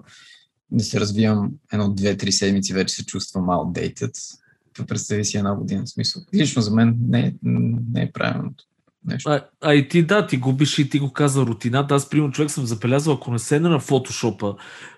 [0.72, 4.40] да се развивам едно, две, три седмици, вече се чувствам outdated.
[4.88, 5.84] Представи си една година.
[5.86, 6.22] В смисъл.
[6.36, 7.36] Лично за мен не,
[7.94, 8.64] не е правилното.
[9.06, 9.30] Нещо.
[9.30, 11.96] А, а и ти да, ти губиш и ти го каза рутината.
[11.96, 14.56] Аз, примерно, човек съм забелязал, ако не седна на фотошопа,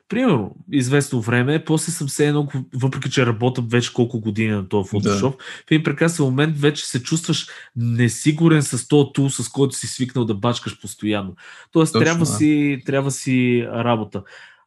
[0.10, 4.89] примерно, известно време, после съм се едно, въпреки че работя вече колко години на този
[4.89, 5.43] фотошоп, да.
[5.43, 10.26] в един прекрасен момент вече се чувстваш несигурен с този тул, с който си свикнал
[10.26, 11.36] да бачкаш постоянно.
[11.72, 12.32] Тоест, Точно, трябва, да.
[12.32, 14.24] си, трябва си работа.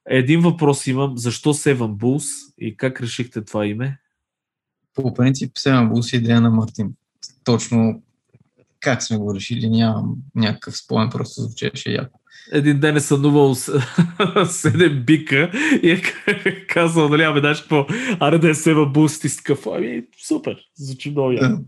[0.06, 1.18] Един въпрос имам.
[1.18, 3.98] Защо Seven Bulls и как решихте това име?
[4.94, 6.94] По принцип Seven Bulls е идея на Мартин.
[7.44, 8.02] Точно
[8.80, 12.20] как сме го решили, нямам някакъв спомен, просто звучеше яко.
[12.52, 13.54] Един ден е сънувал
[14.46, 15.50] седем бика
[15.82, 16.02] и е
[16.68, 17.86] казал, нали, ами знаеш какво,
[18.20, 21.62] аре да е сева буст и с такъв, ами супер, звучи много яко.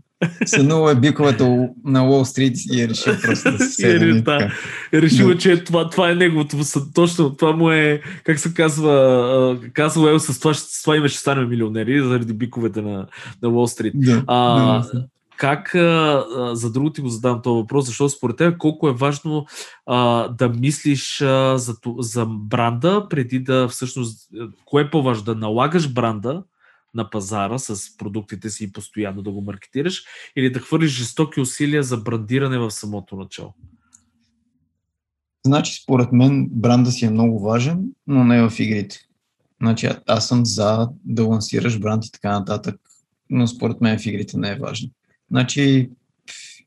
[0.45, 4.13] Сънувал е биковете на Уолл Стрит и е решил просто да се седе.
[4.21, 4.51] Да.
[4.93, 5.37] Е решил, да.
[5.37, 6.57] че това, това е неговото,
[6.93, 11.19] точно това му е, как се казва, казва Ел, с това, с това име ще
[11.19, 13.07] станем милионери, заради биковете на,
[13.41, 13.93] на Уолл Стрит.
[13.95, 15.05] Да, а, да,
[15.37, 19.45] как, а, за друго ти го задавам този въпрос, защото според теб колко е важно
[19.85, 24.29] а, да мислиш а, за, за бранда, преди да всъщност,
[24.65, 26.43] кое е по-важно, да налагаш бранда
[26.95, 30.03] на пазара с продуктите си и постоянно да го маркетираш
[30.35, 33.53] или да хвърлиш жестоки усилия за брандиране в самото начало?
[35.45, 38.99] Значи, според мен, бранда си е много важен, но не в игрите.
[39.61, 42.75] Значи, аз съм за да лансираш бранд и така нататък,
[43.29, 44.89] но според мен в игрите не е важно.
[45.35, 45.89] Значи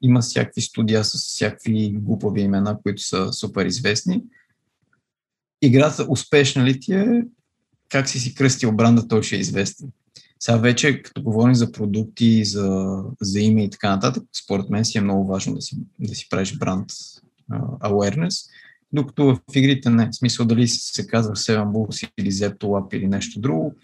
[0.02, 4.22] има всякакви студия с всякакви глупави имена, които са супер известни.
[5.62, 7.22] Играта успешна ли ти е?
[7.88, 9.88] Как си си кръстил бранда, той ще е известен.
[10.40, 14.98] Сега вече, като говорим за продукти, за, за име и така нататък, според мен си
[14.98, 18.50] е много важно да си, да си правиш бранд uh, awareness,
[18.92, 20.08] докато в игрите не.
[20.08, 23.74] В смисъл дали се казва Seven Bulls или Zeptolab или нещо друго.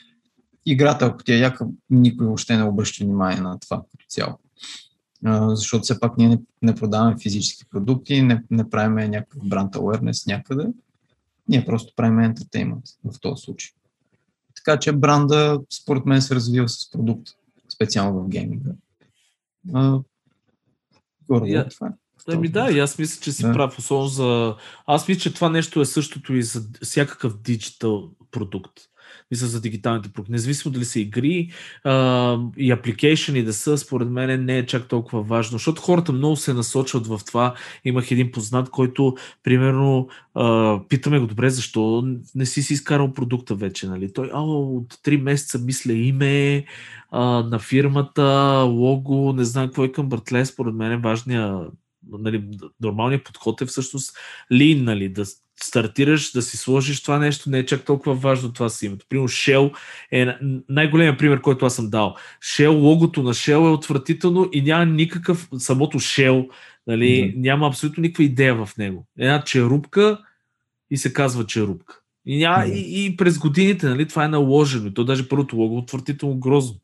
[0.67, 4.39] Играта, ако ти е яка, никой въобще не обръща внимание на това като цяло
[5.49, 10.27] защото все пак ние не, не продаваме физически продукти, не, не правим някакъв бранд awareness
[10.27, 10.67] някъде.
[11.49, 13.71] Ние просто правим ентертеймент в този случай.
[14.57, 17.29] Така че бранда, според мен, се развива с продукт,
[17.75, 18.73] специално в гейминга.
[21.29, 21.71] горе yeah.
[21.71, 21.91] това е.
[22.29, 23.53] Ами да, и аз мисля, че си да.
[23.53, 23.79] прав.
[23.79, 24.57] Особено за...
[24.87, 28.73] Аз мисля, че това нещо е същото и за всякакъв диджитал продукт.
[29.35, 30.33] Мисля за дигиталните продукти.
[30.33, 31.51] Независимо дали са игри
[31.85, 36.37] а, и апликейшени да са, според мен не е чак толкова важно, защото хората много
[36.37, 37.55] се насочват в това.
[37.85, 42.05] Имах един познат, който, примерно, а, питаме го, добре, защо
[42.35, 44.13] не си си изкарал продукта вече, нали?
[44.13, 46.65] Той, а, от 3 месеца мисля име
[47.11, 48.23] а, на фирмата,
[48.69, 51.61] лого, не знам какво е към братле, според мен е важния
[52.11, 52.49] нали,
[52.81, 54.17] нормалният подход е всъщност
[54.53, 55.25] лин, нали, да
[55.63, 59.07] стартираш, да си сложиш това нещо, не е чак толкова важно това си името.
[59.09, 59.75] Примерно Shell
[60.13, 60.27] е
[60.69, 62.17] най-големият пример, който аз съм дал.
[62.43, 66.49] Shell, логото на Shell е отвратително и няма никакъв, самото Shell,
[66.87, 67.35] нали, mm-hmm.
[67.37, 69.07] няма абсолютно никаква идея в него.
[69.19, 70.19] Една черупка
[70.91, 72.01] и се казва черупка.
[72.27, 72.73] И, няма, mm-hmm.
[72.73, 74.87] и, и през годините, нали, това е наложено.
[74.87, 76.77] И то даже първото лого е отвратително грозно.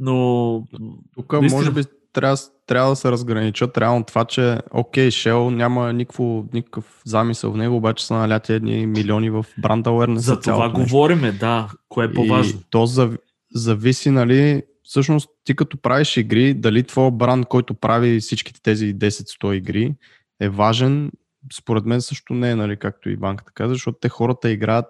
[0.00, 0.66] Но...
[1.14, 1.58] Тук наистина...
[1.58, 1.82] може би
[2.12, 2.36] трябва,
[2.66, 7.76] трябва да се разграничат реално това, че окей, Shell няма никакво, никакъв замисъл в него,
[7.76, 10.16] обаче са наляти едни милиони в бранд awareness.
[10.16, 12.60] За това говориме, да, кое е по-важно.
[12.60, 13.16] И то зав,
[13.54, 19.52] зависи, нали, всъщност ти като правиш игри, дали твой бранд, който прави всичките тези 10-100
[19.52, 19.94] игри,
[20.40, 21.10] е важен,
[21.58, 24.86] според мен също не е, нали, както и банката каза, защото те хората играят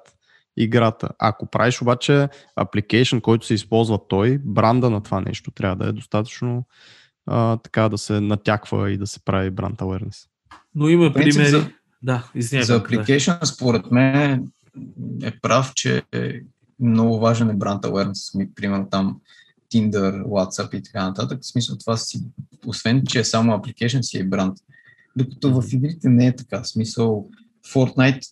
[0.57, 1.09] играта.
[1.19, 2.29] Ако правиш обаче
[2.61, 6.65] application, който се използва той, бранда на това нещо трябва да е достатъчно
[7.27, 10.27] а, така да се натяква и да се прави бранд awareness.
[10.75, 11.51] Но има примери.
[11.51, 11.71] За,
[12.03, 13.47] да, извиня, за application, да.
[13.47, 14.49] според мен
[15.23, 16.41] е прав, че е
[16.81, 18.49] много важен е бранд awareness.
[18.55, 19.21] Примерно там
[19.75, 21.39] Tinder, WhatsApp и така нататък.
[21.43, 22.23] В смисъл това си,
[22.67, 24.59] освен че е само application, си е бранд.
[25.17, 26.63] Докато в игрите не е така.
[26.63, 27.29] В смисъл
[27.75, 28.27] Fortnite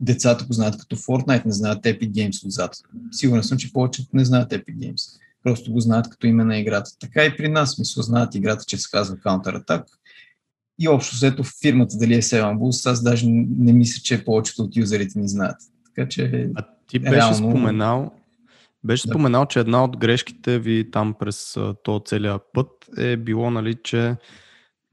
[0.00, 2.76] децата го знаят като Fortnite, не знаят Epic Games отзад.
[3.10, 6.90] Сигурен съм, че повечето не знаят Epic Games просто го знаят като име на играта.
[7.00, 9.84] Така и при нас, мисля, знаят играта, че се казва Counter Attack.
[10.78, 14.76] И общо взето фирмата дали е 7 Bulls, аз даже не мисля, че повечето от
[14.76, 15.56] юзерите ни знаят.
[15.86, 17.36] Така че а ти беше реално...
[17.36, 18.12] споменал,
[18.84, 19.12] беше да.
[19.12, 22.68] споменал, че една от грешките ви там през този целият път
[22.98, 24.16] е било, нали, че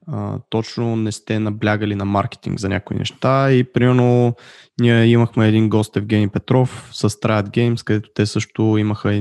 [0.08, 4.36] а, точно не сте наблягали на маркетинг за някои неща и примерно
[4.82, 9.14] ние имахме един гост Евгений Петров с Triad Games, където те също имаха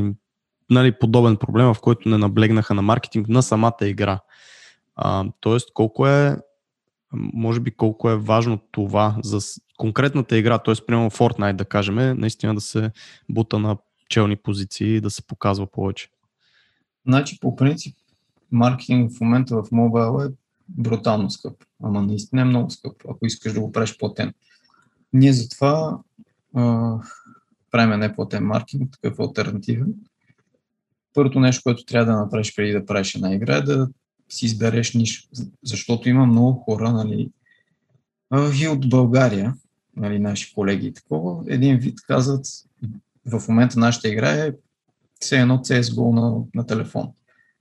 [0.70, 4.20] нали, подобен проблем, в който не наблегнаха на маркетинг на самата игра.
[4.96, 6.36] А, тоест, колко е,
[7.12, 9.38] може би колко е важно това за
[9.78, 10.74] конкретната игра, т.е.
[10.86, 12.90] примерно Fortnite, да кажем, наистина да се
[13.28, 13.76] бута на
[14.08, 16.08] челни позиции и да се показва повече.
[17.06, 17.96] Значи, по принцип,
[18.52, 20.32] маркетинг в момента в мобайл е
[20.68, 21.64] брутално скъп.
[21.82, 24.34] Ама наистина е много скъп, ако искаш да го правиш платен.
[25.12, 25.98] Ние затова
[26.54, 26.94] а,
[27.70, 29.94] правим неплатен маркетинг, такъв альтернативен
[31.14, 33.88] първото нещо, което трябва да направиш преди да правиш една игра е да
[34.28, 35.28] си избереш ниша.
[35.64, 37.30] Защото има много хора, нали,
[38.62, 39.54] и от България,
[39.96, 42.46] нали, наши колеги и такова, един вид казват,
[43.26, 44.52] в момента нашата игра е
[45.20, 47.08] все едно CSGO на, на телефон.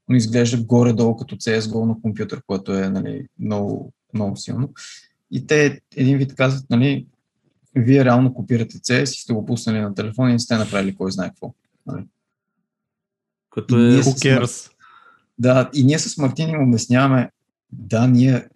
[0.10, 4.74] Но изглежда горе-долу като CSGO на компютър, което е нали, много, много силно.
[5.32, 7.08] И те един вид казват, нали,
[7.76, 11.12] вие реално копирате CS и сте го пуснали на телефон и не сте направили кой
[11.12, 11.54] знае какво.
[11.86, 12.04] Нали.
[13.50, 14.72] Като е Who
[15.39, 17.32] Да, и ние с Мартин им обясняваме,
[17.72, 18.47] да, ние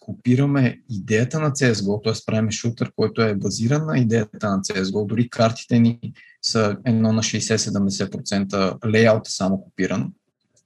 [0.00, 2.12] копираме идеята на CSGO, т.е.
[2.26, 5.06] правим шутър, който е базиран на идеята на CSGO.
[5.06, 6.12] Дори картите ни
[6.42, 10.12] са едно на 60-70%, лейаут е само копиран,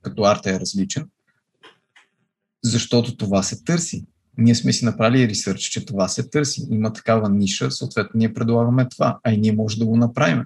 [0.03, 1.09] като арта е различен,
[2.65, 4.05] защото това се търси.
[4.39, 6.67] Ние сме си направили ресърч, че това се търси.
[6.71, 10.45] Има такава ниша, съответно ние предлагаме това, а и ние може да го направим.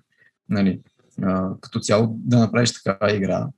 [0.49, 0.81] Нали?
[1.61, 3.49] Като цяло да направиш такава игра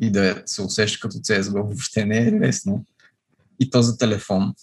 [0.00, 2.84] и да се усещаш като CSGO въобще не е лесно.
[3.60, 4.54] И то за телефон.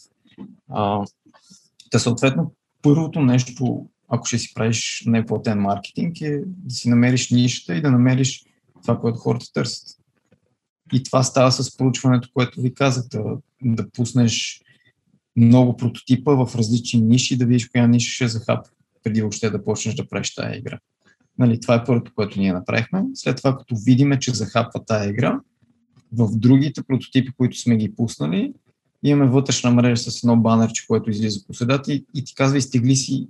[1.92, 7.76] Та съответно, първото нещо, ако ще си правиш неплатен маркетинг, е да си намериш нишата
[7.76, 8.46] и да намериш
[8.82, 9.98] това, което хората търсят.
[10.94, 13.24] И това става с проучването, което ви казах, да,
[13.62, 14.62] да пуснеш
[15.36, 18.68] много прототипа в различни ниши, да видиш коя ниша ще за хап,
[19.04, 20.80] преди въобще да почнеш да правиш тази игра.
[21.40, 23.04] Нали, това е първото, което ние направихме.
[23.14, 25.40] След това, като видиме, че захапва тая игра,
[26.12, 28.54] в другите прототипи, които сме ги пуснали,
[29.04, 32.96] имаме вътрешна мрежа с едно банерче, което излиза по средата и, и ти казва, изтегли
[32.96, 33.28] си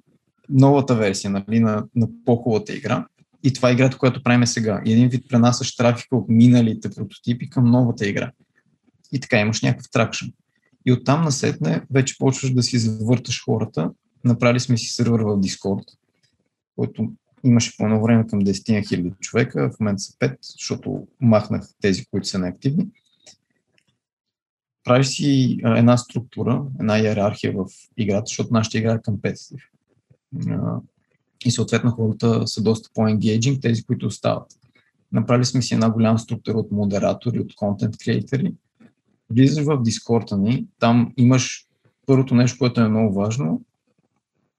[0.49, 3.05] новата версия нали, на, на по-хубавата игра.
[3.43, 4.81] И това е играта, която правим сега.
[4.85, 8.31] И един вид пренасяш трафика от миналите прототипи към новата игра.
[9.11, 10.25] И така имаш някакъв тракшн.
[10.85, 13.91] И оттам насетне вече почваш да си завърташ хората.
[14.23, 15.83] Направили сме си сервер в Discord,
[16.75, 17.11] който
[17.45, 22.05] Имаше по едно време към 10 хиляди човека, в момента са 5, защото махнах тези,
[22.05, 22.87] които са неактивни.
[24.83, 27.65] Правиш си една структура, една иерархия в
[27.97, 29.61] играта, защото нашата игра е компетитив.
[31.45, 34.59] и съответно хората са доста по-енгейджинг, тези, които остават.
[35.11, 38.53] Направили сме си една голяма структура от модератори, от контент креатори.
[39.29, 41.67] Влизаш в дискорда ни, там имаш
[42.05, 43.61] първото нещо, което е много важно,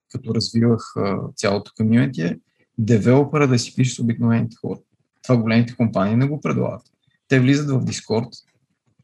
[0.09, 0.95] като развивах
[1.37, 2.39] цялото комьюнити е
[2.79, 4.79] девелопера да си пише с обикновените хора.
[5.23, 6.83] Това големите компании не го предлагат.
[7.29, 8.29] Те влизат в Discord,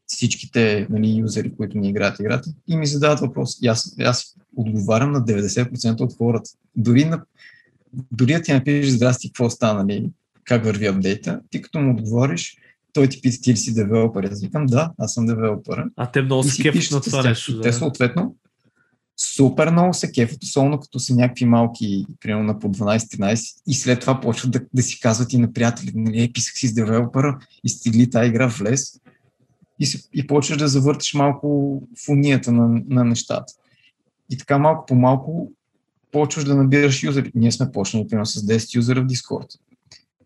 [0.05, 3.57] всичките нали, юзери, които ни играят играта, и ми задават въпрос.
[3.61, 6.49] И аз, аз отговарям на 90% от хората.
[6.75, 7.21] Дори, на,
[8.11, 10.09] дори да ти напишеш здрасти, какво стана, нали,
[10.43, 12.57] как върви апдейта, ти като му отговориш,
[12.93, 14.23] той ти пита, ти ли си девелопер?
[14.23, 15.83] Аз викам, да, аз съм девелопер.
[15.95, 17.55] А те много се кефят на това нещо.
[17.55, 17.61] Да.
[17.61, 18.35] Те съответно
[19.17, 23.99] супер много се кефят, особено като са някакви малки, примерно на по 12-13 и след
[23.99, 27.39] това почват да, да си казват и на приятели, нали, е, писах си с девелопера,
[27.63, 29.01] изтегли тази игра в лес
[29.79, 33.53] и, се, и почваш да завъртиш малко в унията на, на нещата.
[34.29, 35.51] И така малко по малко
[36.11, 37.31] почваш да набираш юзери.
[37.35, 39.59] Ние сме почнали примерно с 10 юзера в Discord.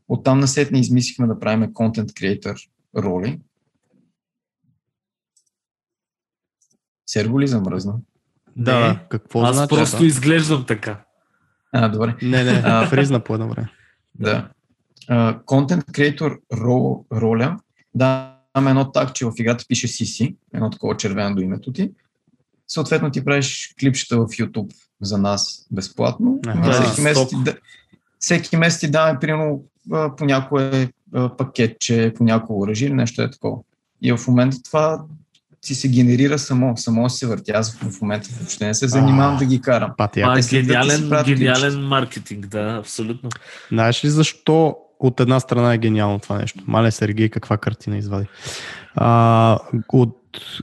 [0.08, 2.56] Оттам на сетне измислихме да правим контент креатор
[2.98, 3.40] роли.
[7.06, 7.94] Серго ли замръзна?
[8.56, 9.76] Да, не, какво Аз значи?
[9.76, 10.06] просто да?
[10.06, 11.04] изглеждам така.
[11.72, 12.16] А, добре.
[12.22, 13.70] Не, не, а, фризна по едно време.
[14.20, 14.50] Да.
[15.46, 16.40] Контент креатор
[17.14, 17.60] роля,
[17.96, 21.92] даваме едно такче в играта пише CC, едно такова червено до името ти.
[22.68, 26.40] Съответно ти правиш клипчета в YouTube за нас безплатно.
[26.48, 27.36] Ага, всеки, месец ти,
[28.20, 29.64] всеки месец ти даваме примерно
[30.18, 30.90] по някое
[31.38, 33.58] пакетче, по някое оръжие или нещо е такова.
[34.02, 35.04] И в момента това
[35.66, 37.52] си се генерира само, само се върти.
[37.52, 39.92] Аз в момента въобще не се занимавам да ги карам.
[39.98, 40.28] Патия.
[40.28, 43.30] А, гениален, да гениален маркетинг, да, абсолютно.
[43.72, 46.64] Знаеш ли защо от една страна е гениално това нещо?
[46.68, 48.28] Мале Сергей, каква картина извади.
[48.96, 49.60] А,
[49.94, 50.18] от,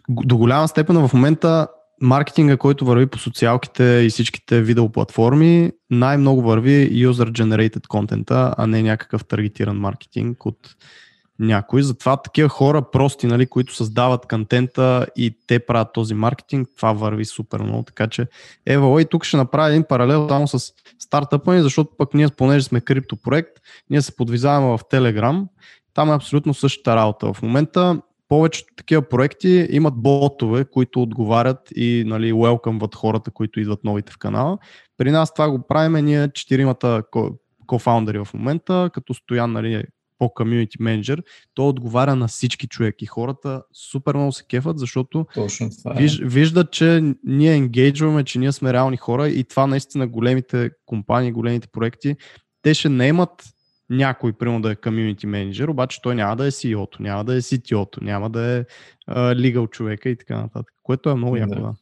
[0.08, 1.68] до голяма степен в момента
[2.00, 9.24] маркетинга, който върви по социалките и всичките видеоплатформи, най-много върви user-generated контента, а не някакъв
[9.24, 10.58] таргетиран маркетинг от
[11.42, 11.82] някой.
[11.82, 17.24] Затова такива хора прости, нали, които създават контента и те правят този маркетинг, това върви
[17.24, 17.82] супер много.
[17.82, 18.26] Така че,
[18.66, 22.64] ева, и тук ще направя един паралел само с стартъпа ни, защото пък ние, понеже
[22.64, 23.50] сме криптопроект,
[23.90, 25.46] ние се подвизаваме в Telegram.
[25.94, 27.32] Там е абсолютно същата работа.
[27.32, 33.84] В момента повечето такива проекти имат ботове, които отговарят и нали, welcome хората, които идват
[33.84, 34.58] новите в канала.
[34.98, 37.02] При нас това го правиме ние четиримата
[37.66, 39.84] кофаундъри в момента, като Стоян нали,
[40.22, 41.22] по-комьюнити менеджер,
[41.54, 43.06] той отговаря на всички човеки.
[43.06, 46.02] Хората супер много се кефат, защото Точно това е.
[46.02, 51.32] виж, виждат, че ние енгейджваме, че ние сме реални хора и това наистина големите компании,
[51.32, 52.16] големите проекти,
[52.62, 53.44] те ще не имат
[53.90, 57.40] някой, примерно да е комьюнити менеджер, обаче той няма да е CEO-то, няма да е
[57.40, 58.64] CTO-то, няма да е
[59.36, 61.54] лигал човека и така нататък, което е много яко.
[61.54, 61.74] Да.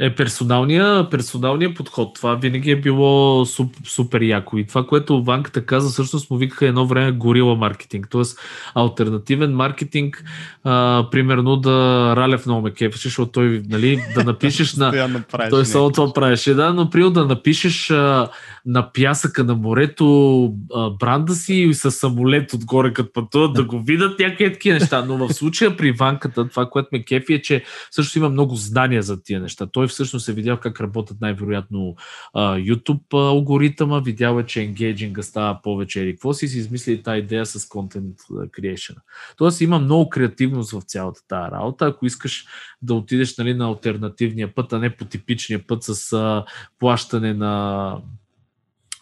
[0.00, 2.14] Е, персоналния, персоналния подход.
[2.14, 4.58] Това винаги е било суп, супер яко.
[4.58, 8.06] И това, което Ванката каза, всъщност му викаха едно време горила маркетинг.
[8.10, 8.38] Тоест,
[8.74, 10.24] альтернативен маркетинг,
[10.64, 11.70] а, примерно да
[12.16, 15.22] Ралев много ме кефеше, защото той, нали, да напишеш на...
[15.50, 18.28] той само това правеше, да, но прио да напишеш а,
[18.66, 20.44] на пясъка на морето
[20.74, 25.04] а, бранда си и с самолет отгоре като пътуват, да го видят някакви такива неща.
[25.08, 29.02] Но в случая при Ванката, това, което ме кефи е, че също има много знания
[29.02, 29.66] за тия неща.
[29.72, 31.94] Той всъщност е видял как работят най-вероятно
[32.36, 37.18] uh, YouTube алгоритъма, видял е, че енгейджинга става повече или какво си си измисли тази
[37.18, 38.96] идея с content creation.
[39.36, 41.86] Тоест има много креативност в цялата тази работа.
[41.86, 42.46] Ако искаш
[42.82, 46.44] да отидеш нали, на альтернативния път, а не по типичния път с uh,
[46.78, 47.96] плащане на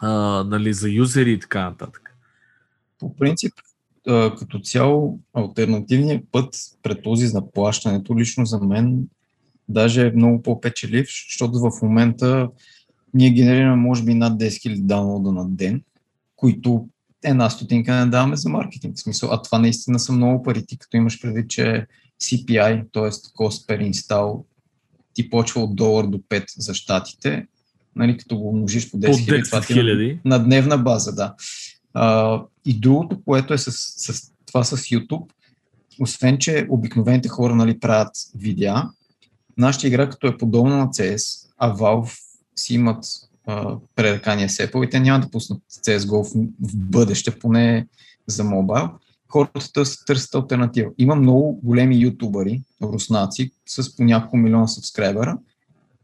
[0.03, 2.14] uh, нали, за юзери и така нататък.
[2.99, 3.53] По принцип,
[4.39, 9.09] като цяло, альтернативният път пред този за плащането, лично за мен
[9.68, 12.48] даже е много по-печелив, защото в момента
[13.14, 15.82] ние генерираме може би над 10 000 даунлода на ден,
[16.36, 16.88] които
[17.24, 18.96] една стотинка не даваме за маркетинг.
[18.96, 21.86] В смисъл, а това наистина са много пари, ти като имаш предвид, че
[22.22, 23.10] CPI, т.е.
[23.10, 24.44] Cost per Install,
[25.14, 27.46] ти почва от долар до 5 за щатите,
[27.96, 31.34] нали, като го умножиш по 10 000, това ти е на дневна база, да.
[31.94, 35.30] А, и другото, което е с, с това с YouTube,
[36.00, 38.82] освен, че обикновените хора нали, правят видеа,
[39.59, 42.18] нашата игра като е подобна на CS, а Valve
[42.56, 43.04] си имат
[43.96, 46.30] пререкания с Apple и те няма да пуснат CSGO в,
[46.61, 47.86] в бъдеще, поне
[48.26, 48.88] за мобайл,
[49.28, 50.90] хората търсят, търсят альтернатива.
[50.98, 55.38] Има много големи ютубъри, руснаци, с по няколко милиона сабскрайбера,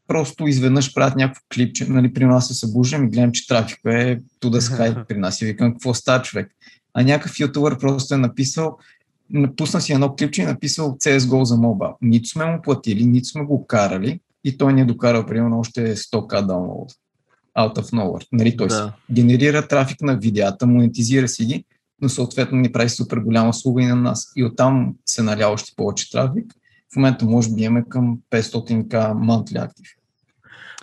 [0.09, 4.21] просто изведнъж правят някакво клипче, нали, при нас се събуждам и гледам, че трафик е
[4.41, 6.51] туда скай при нас и викам, какво става човек.
[6.95, 8.79] А някакъв ютубър просто е написал,
[9.31, 11.91] напусна си едно клипче и написал CSGO за моба.
[12.03, 15.97] Нито сме му платили, нито сме го карали и той ни е докарал примерно още
[15.97, 16.93] 100к даунлоуд.
[17.59, 18.27] out of nowhere.
[18.33, 18.57] Нали?
[18.57, 18.93] Той Да.
[19.11, 21.65] генерира трафик на видеята, монетизира си ги,
[22.01, 24.33] но съответно ни прави супер голяма услуга и на нас.
[24.37, 26.55] И оттам се наля още повече трафик.
[26.93, 29.87] В момента може би имаме към 500к monthly актив.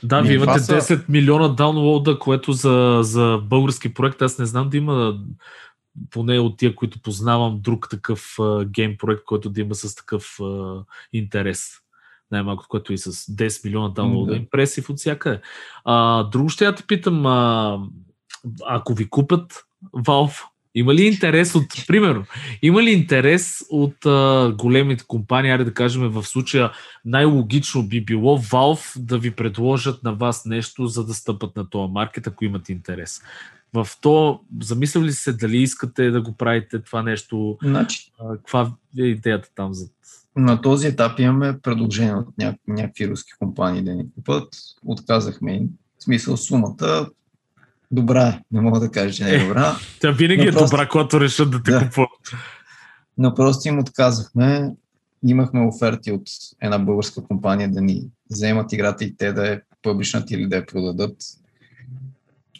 [0.03, 4.69] Да, вие имате са- 10 милиона даунлода, което за, за български проект аз не знам
[4.69, 5.13] да има
[6.09, 10.39] поне от тия, които познавам, друг такъв а, гейм проект, който да има с такъв
[10.41, 10.83] а,
[11.13, 11.71] интерес.
[12.31, 14.37] Най-малко, което и с 10 милиона даунлода Да.
[14.37, 15.41] импресив от всяка.
[15.85, 17.79] А, друго ще я те питам, а,
[18.67, 20.43] ако ви купят Valve,
[20.75, 22.25] има ли интерес от, примерно,
[22.61, 26.71] има ли интерес от а, големите компании, аре да кажем в случая
[27.05, 31.91] най-логично би било Valve да ви предложат на вас нещо, за да стъпат на този
[31.91, 33.21] маркет, ако имате интерес.
[33.73, 37.57] В то, замисляли ли се дали искате да го правите това нещо?
[37.63, 39.87] Значи, А, Каква е идеята там за...
[40.35, 44.47] на този етап имаме предложение от ня- някакви руски компании да ни купат.
[44.85, 45.69] Отказахме им.
[45.99, 47.07] В смисъл сумата
[47.91, 48.39] добра е.
[48.51, 49.75] Не мога да кажа, че не е добра.
[49.99, 51.79] Тя винаги Но е просто- добра, когато решат да те Да.
[51.79, 52.31] купуват.
[53.17, 54.71] Но просто им отказахме.
[55.25, 56.23] Имахме оферти от
[56.61, 60.65] една българска компания да ни вземат играта и те да я пъблишнат или да я
[60.65, 61.15] продадат.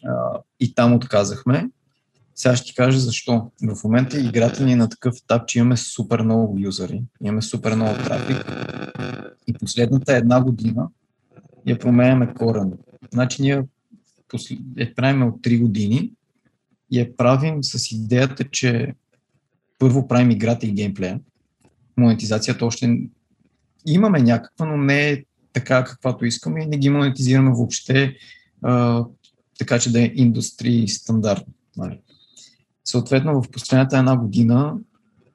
[0.06, 1.70] А, и там отказахме.
[2.36, 3.52] Сега ще ти кажа защо.
[3.64, 7.76] В момента играта ни е на такъв етап, че имаме супер много юзери, имаме супер
[7.76, 8.52] много трафик
[9.48, 10.88] и последната една година
[11.68, 12.78] я променяме коренно.
[13.14, 13.64] Значи ние
[14.28, 16.12] после- я правим от 3 години
[16.92, 18.94] и я правим с идеята, че
[19.80, 21.20] първо правим играта и геймплея.
[21.98, 23.00] Монетизацията още
[23.86, 25.24] имаме някаква, но не е
[25.54, 28.16] така каквато искаме и не ги монетизираме въобще
[29.62, 31.44] така, че да е индустрии стандарт.
[31.78, 32.00] Нали.
[32.86, 34.76] Съответно, в последната една година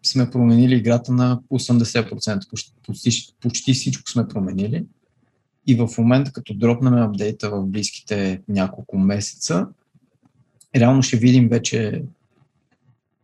[0.03, 2.51] сме променили играта на 80%.
[2.51, 4.85] Почти, почти, почти всичко сме променили.
[5.66, 9.66] И в момента, като дропнем апдейта в близките няколко месеца,
[10.77, 12.03] реално ще видим вече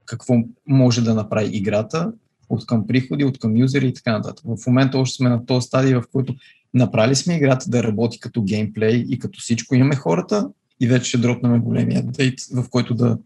[0.06, 0.34] какво
[0.68, 2.12] може да направи играта
[2.48, 4.44] от към приходи, от към юзери и така нататък.
[4.44, 6.34] В момента още сме на този стадий, в който
[6.74, 9.74] направили сме играта да работи като геймплей и като всичко.
[9.74, 10.48] Имаме хората
[10.80, 13.18] и вече ще дропнем големия апдейт, в който да,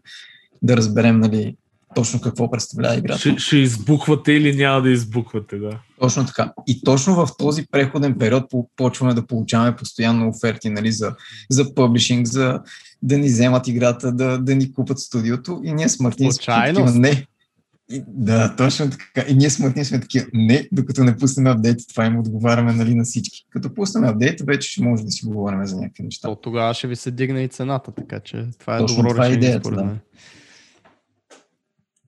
[0.61, 1.55] да разберем нали,
[1.95, 3.19] точно какво представлява играта.
[3.19, 5.79] Ще, ще избухвате или няма да избухвате, да.
[5.99, 6.53] Точно така.
[6.67, 11.15] И точно в този преходен период по- почваме да получаваме постоянно оферти нали, за,
[11.49, 12.59] за публишинг, за
[13.01, 16.31] да ни вземат играта, да, да ни купат студиото и ние с Мартин
[16.95, 17.27] не.
[17.89, 19.29] И, да, точно така.
[19.29, 22.95] И ние с Мартин сме такива, не, докато не пуснем апдейт, това им отговаряме нали,
[22.95, 23.45] на всички.
[23.49, 26.27] Като пуснем апдейт, вече ще може да си говорим за някакви неща.
[26.27, 29.25] То тогава ще ви се дигне и цената, така че това е Точно добро това
[29.25, 29.95] е решение идеята, според да.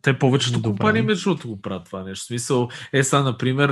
[0.02, 0.68] Те повечето Добре.
[0.68, 2.24] компании, между другото, го правят това нещо.
[2.24, 3.70] В смисъл, е сега, например,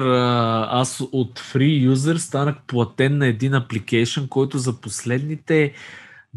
[0.67, 5.73] аз от free user станах платен на един апликейшн, който за последните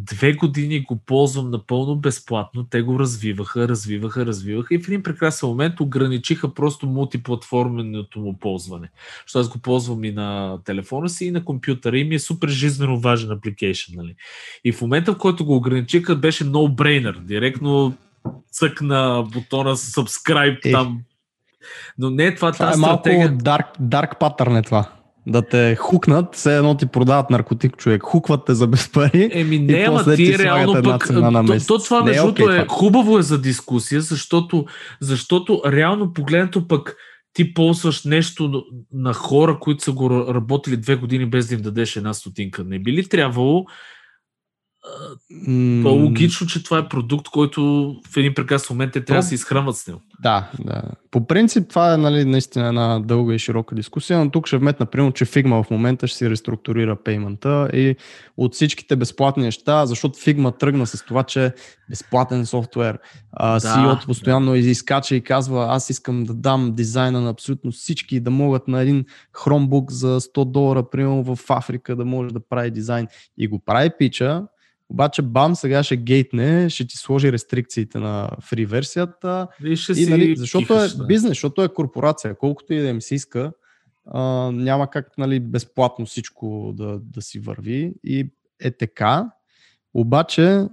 [0.06, 2.66] две години го ползвам напълно безплатно.
[2.70, 8.90] Те го развиваха, развиваха, развиваха и в един прекрасен момент ограничиха просто мултиплатформеното му ползване.
[9.26, 12.48] Защото аз го ползвам и на телефона си, и на компютъра и ми е супер
[12.48, 13.92] жизненно важен апликейшн.
[13.96, 14.14] Нали?
[14.64, 17.20] И в момента, в който го ограничиха, беше no-brainer.
[17.20, 17.94] Директно
[18.50, 20.72] цък на бутона subscribe Е.
[20.72, 21.00] там.
[21.98, 23.38] Но не, това, Това е тази малко стратегия...
[23.38, 24.99] dark, dark pattern е това.
[25.26, 28.02] Да те хукнат, все едно ти продават наркотик човек.
[28.02, 29.30] Хукват те за без пари.
[29.32, 31.08] Еми не, ама ти ти реално пък...
[31.46, 32.76] то, то това Не е между окей другото е това.
[32.76, 34.64] хубаво е за дискусия, защото,
[35.00, 36.96] защото реално погледнато пък
[37.32, 41.96] ти ползваш нещо на хора, които са го работили две години без да им дадеш
[41.96, 42.64] една стотинка.
[42.64, 43.64] Не би ли трябвало
[45.82, 47.60] То е логично, че това е продукт, който
[48.10, 50.00] в един прекрасен момент те трябва да се изхранват с него.
[50.22, 50.82] Да, да.
[51.10, 54.86] По принцип това е нали, наистина една дълга и широка дискусия, но тук ще вметна,
[54.86, 57.96] примерно, че Figma в момента ще си реструктурира пеймента и
[58.36, 61.52] от всичките безплатни неща, защото Figma тръгна с това, че е
[61.90, 62.98] безплатен софтуер.
[63.32, 68.20] А, Да, CEO-то постоянно изискача и казва, аз искам да дам дизайна на абсолютно всички,
[68.20, 72.70] да могат на един Chromebook за 100 долара, примерно в Африка, да може да прави
[72.70, 73.08] дизайн.
[73.38, 74.42] И го прави пича,
[74.90, 79.94] обаче бам, сега ще гейтне, ще ти сложи рестрикциите на фри версията И, ще и,
[79.94, 81.06] си нали, защото кихаш, е да.
[81.06, 82.38] бизнес, защото е корпорация.
[82.38, 83.52] Колкото и да им се иска,
[84.06, 84.22] а,
[84.52, 87.94] няма как нали, безплатно всичко да, да си върви.
[88.04, 88.30] И
[88.60, 89.30] е така.
[89.94, 90.66] Обаче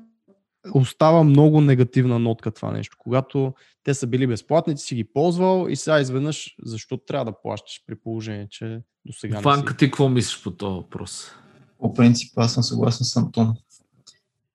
[0.73, 2.97] остава много негативна нотка това нещо.
[2.99, 3.53] Когато
[3.83, 7.83] те са били безплатни, ти си ги ползвал и сега изведнъж защо трябва да плащаш
[7.87, 9.77] при положение, че до сега не Ванка, си.
[9.77, 11.31] ти какво мислиш по този въпрос?
[11.79, 13.55] По принцип, аз съм съгласен с Антон.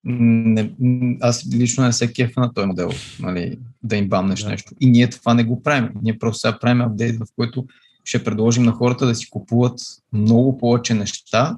[0.04, 0.72] Не,
[1.20, 2.90] аз лично не се кефа на този модел,
[3.20, 4.48] нали, да им бамнеш Да.
[4.48, 4.72] нещо.
[4.80, 5.90] И ние това не го правим.
[6.02, 7.66] Ние просто сега правим апдейт, в който
[8.04, 9.80] ще предложим на хората да си купуват
[10.12, 11.56] много повече неща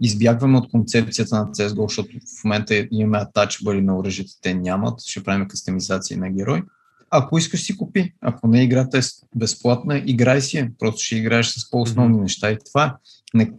[0.00, 2.10] избягваме от концепцията на CSGO, защото
[2.40, 6.62] в момента имаме атачбъри на оръжията, те нямат, ще правим кастомизации на герой.
[7.10, 9.00] Ако искаш си купи, ако не играта е
[9.36, 12.22] безплатна, играй си я, просто ще играеш с по-основни mm-hmm.
[12.22, 12.96] неща и това.
[13.34, 13.52] Не,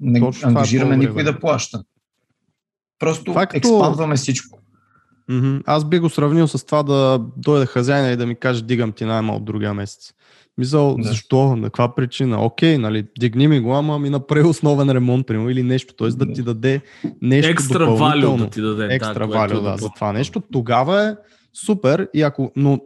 [0.00, 1.82] не Точно ангажираме това е никой да плаща.
[2.98, 3.56] Просто Факто...
[3.56, 4.58] експандваме всичко.
[5.30, 5.62] Mm-hmm.
[5.66, 9.04] Аз би го сравнил с това да дойде хазяйна и да ми каже дигам ти
[9.04, 10.12] найма от другия месец.
[10.58, 11.08] Мисъл, да.
[11.08, 11.56] защо?
[11.56, 12.44] На каква причина?
[12.44, 16.08] Окей, нали, дигни ми го, ама ми направи основен ремонт, примерно, или нещо, т.е.
[16.08, 16.80] да ти даде
[17.22, 18.88] нещо Екстра валю да ти даде.
[18.90, 20.42] Екстра да, валю, да, за това нещо.
[20.52, 21.14] Тогава е
[21.66, 22.80] супер, и ако, но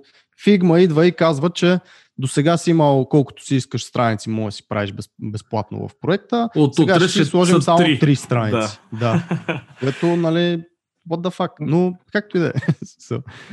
[0.45, 1.79] Фигма идва и казва, че
[2.19, 5.91] до сега си имал колкото си искаш страници, може да си правиш без, безплатно в
[6.01, 6.49] проекта.
[6.57, 8.79] От сега ще си сложим само 3 страници.
[8.93, 8.99] Да.
[9.47, 9.63] да.
[9.81, 10.63] Което, нали,
[11.11, 12.53] what the fuck, но както и да е.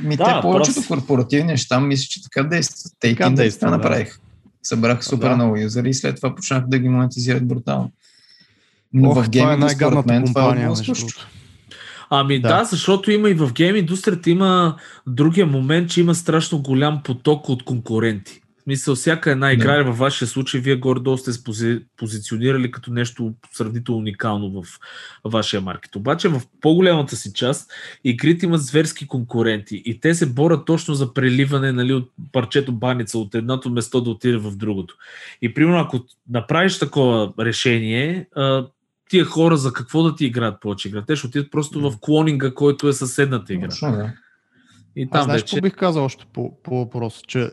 [0.00, 0.94] Ми да, те повечето просто...
[0.94, 2.92] корпоративни неща мисля, че така действат.
[3.00, 3.76] Те така действат, да.
[3.76, 4.18] направих.
[4.62, 5.36] Събраха супер да.
[5.36, 7.92] много юзери и след това почнаха да ги монетизират брутално.
[8.92, 10.24] Но Ох, в това е е компания.
[10.24, 10.68] Това е
[12.10, 12.48] Ами да.
[12.48, 17.48] да, защото има и в гейм индустрията има другия момент, че има страшно голям поток
[17.48, 18.40] от конкуренти.
[18.60, 19.84] В смисъл, всяка една игра да.
[19.84, 24.66] във вашия случай, вие горе-долу сте пози, позиционирали като нещо сравнително уникално в
[25.24, 25.96] вашия маркет.
[25.96, 27.72] Обаче в по-голямата си част
[28.04, 33.18] игрите имат зверски конкуренти и те се борят точно за преливане нали, от парчето баница
[33.18, 34.96] от едното место да отиде в другото.
[35.42, 36.00] И примерно, ако
[36.30, 38.26] направиш такова решение,
[39.10, 41.04] тия хора за какво да ти играят повече игра?
[41.04, 43.68] Те ще отидат просто в клонинга, който е съседната игра.
[43.68, 44.12] Точно, да.
[44.96, 45.60] И там Аз знаеш, вече...
[45.60, 47.50] бих казал още по, по въпроса, че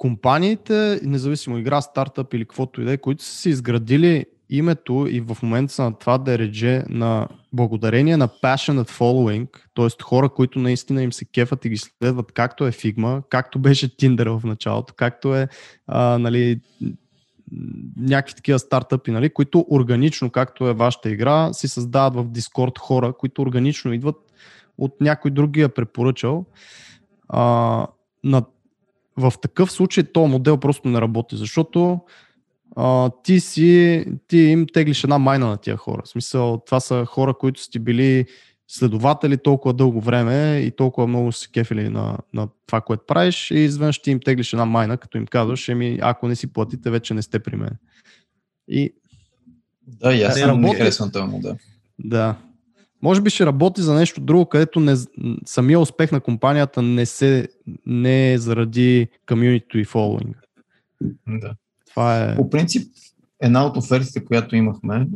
[0.00, 5.20] компаниите, независимо игра, стартъп или каквото и да е, които са си изградили името и
[5.20, 10.02] в момента са на това да редже на благодарение на passionate following, т.е.
[10.02, 14.38] хора, които наистина им се кефат и ги следват, както е Figma, както беше Tinder
[14.38, 15.48] в началото, както е
[15.86, 16.60] а, нали,
[17.96, 23.12] някакви такива стартъпи, нали, които органично, както е вашата игра, си създават в Discord хора,
[23.12, 24.16] които органично идват
[24.78, 26.44] от някой другия препоръчал.
[27.28, 27.86] А,
[28.24, 28.42] на,
[29.16, 32.00] в такъв случай то модел просто не работи, защото
[32.76, 36.02] а, ти си, ти им теглиш една майна на тия хора.
[36.04, 38.26] В смисъл, това са хора, които сте били
[38.68, 43.58] следователи толкова дълго време и толкова много се кефили на, на това, което правиш и
[43.58, 47.14] изведнъж ти им теглиш една майна, като им казваш, еми, ако не си платите, вече
[47.14, 47.76] не сте при мен.
[48.68, 48.94] И...
[49.86, 50.76] Да, и аз не работи...
[50.76, 51.56] харесвам този модел.
[51.98, 52.36] Да.
[53.02, 54.96] Може би ще работи за нещо друго, където не,
[55.46, 57.48] самия успех на компанията не, се,
[57.86, 60.40] не е заради комьюнитито и фолуинга.
[61.28, 61.54] Да.
[61.90, 62.36] Това е...
[62.36, 62.92] По принцип,
[63.40, 65.08] една от офертите, която имахме,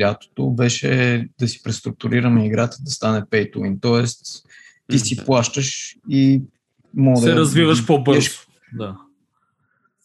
[0.00, 3.78] лятото беше да си преструктурираме играта да стане pay to win.
[3.80, 4.46] Тоест,
[4.90, 6.42] ти си плащаш и
[6.94, 8.30] мога се да развиваш по-бързо.
[8.72, 8.96] Да.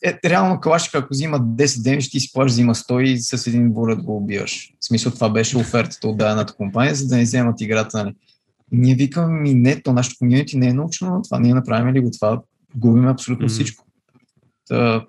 [0.05, 3.73] Е, реално Калашик, ако взима 10 дни, ти си плащаш, взима 100 и с един
[3.73, 4.73] булет го убиваш.
[4.79, 8.03] В смисъл това беше офертата от дадената компания, за да не вземат играта.
[8.03, 8.15] Нали.
[8.71, 11.99] Ние викаме, ми не, то нашето комьюнити не е научно на това, ние направим ли
[11.99, 12.41] го това,
[12.75, 13.51] губим абсолютно mm-hmm.
[13.51, 13.85] всичко.
[14.67, 15.05] Та,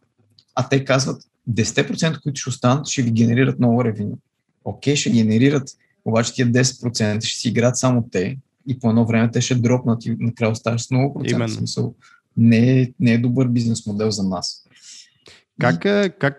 [0.54, 4.18] а те казват, 10%, които ще останат, ще ви генерират много ревеню
[4.64, 5.68] окей, ще генерират,
[6.04, 8.38] обаче тия 10% ще си играят само те
[8.68, 11.52] и по едно време те ще дропнат и накрая оставаш с много процент.
[11.52, 11.94] Смисъл,
[12.36, 14.66] не, е, не е добър бизнес модел за нас.
[15.62, 16.36] Как, е, как,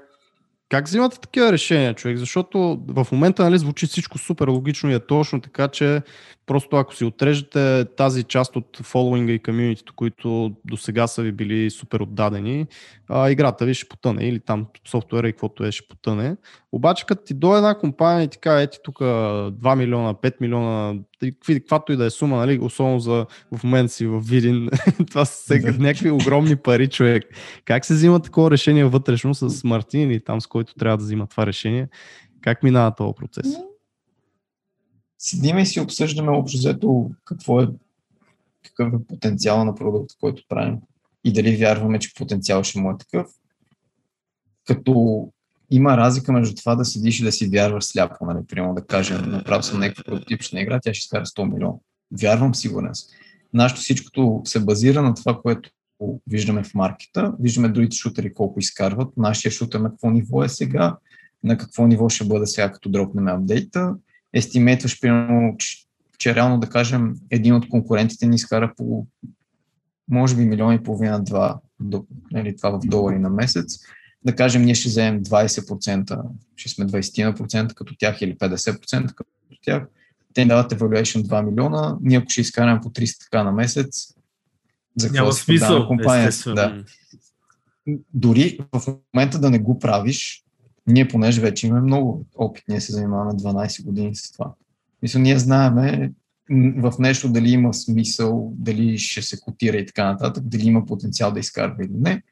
[0.74, 2.18] как взимате такива решения, човек?
[2.18, 6.02] Защото в момента нали, звучи всичко супер логично и е точно, така че
[6.46, 11.32] просто ако си отрежете тази част от фолуинга и комьюнитито, които до сега са ви
[11.32, 12.68] били супер отдадени,
[13.10, 16.36] а, играта ви ще потъне или там софтуера и каквото е ще потъне.
[16.72, 21.00] Обаче като ти до една компания и ти каже, ети тук 2 милиона, 5 милиона,
[21.48, 24.70] каквато и да е сума, нали, особено за в момента си в Видин,
[25.08, 27.24] това са сега някакви огромни пари, човек.
[27.66, 31.28] Как се взима такова решение вътрешно с Мартин или там с който трябва да взима
[31.28, 31.88] това решение?
[32.42, 33.48] Как минава този процес?
[35.24, 37.68] седиме и си обсъждаме общо взето какво е,
[38.64, 40.78] какъв е потенциал на продукта, който правим
[41.24, 43.28] и дали вярваме, че потенциал ще му е такъв.
[44.66, 45.28] Като
[45.70, 49.32] има разлика между това да седиш и да си вярваш сляпо, нали, примерно да кажем,
[49.32, 51.78] направил съм някаква прототипична игра, тя ще изкара 100 милиона.
[52.12, 53.10] Вярвам, сигурен съм.
[53.54, 55.70] Нашето всичкото се базира на това, което
[56.28, 60.98] виждаме в маркета, виждаме другите шутери колко изкарват, нашия шутер на какво ниво е сега,
[61.44, 63.96] на какво ниво ще бъде сега, като дропнем апдейта,
[64.34, 65.78] естимейтваш, примерно, че,
[66.18, 69.08] че реално да кажем един от конкурентите ни изкара по
[70.10, 71.60] може би милион и половина, два,
[72.32, 73.80] нали, това в долари на месец,
[74.26, 76.22] да кажем ние ще вземем 20%,
[76.56, 79.30] ще сме 20% като тях или 50% като
[79.62, 79.84] тях,
[80.34, 84.16] те ни дават evaluation 2 милиона, ние ако ще изкараме по 300 така на месец,
[84.96, 86.32] за какво Няма смисъл, компания?
[86.46, 86.84] Да.
[88.14, 90.44] Дори в момента да не го правиш,
[90.88, 94.54] ние понеже вече имаме много опит, ние се занимаваме 12 години с това.
[95.02, 96.12] Мисля, ние знаеме
[96.78, 101.32] в нещо дали има смисъл, дали ще се котира и така нататък, дали има потенциал
[101.32, 102.24] да изкарва или не.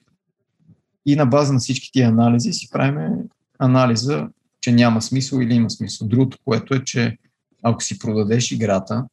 [1.06, 3.14] И на база на всички тия анализи си правим
[3.60, 4.28] анализа,
[4.62, 6.08] че няма смисъл или има смисъл.
[6.08, 7.18] Другото, което е, че
[7.64, 9.06] ако си продадеш играта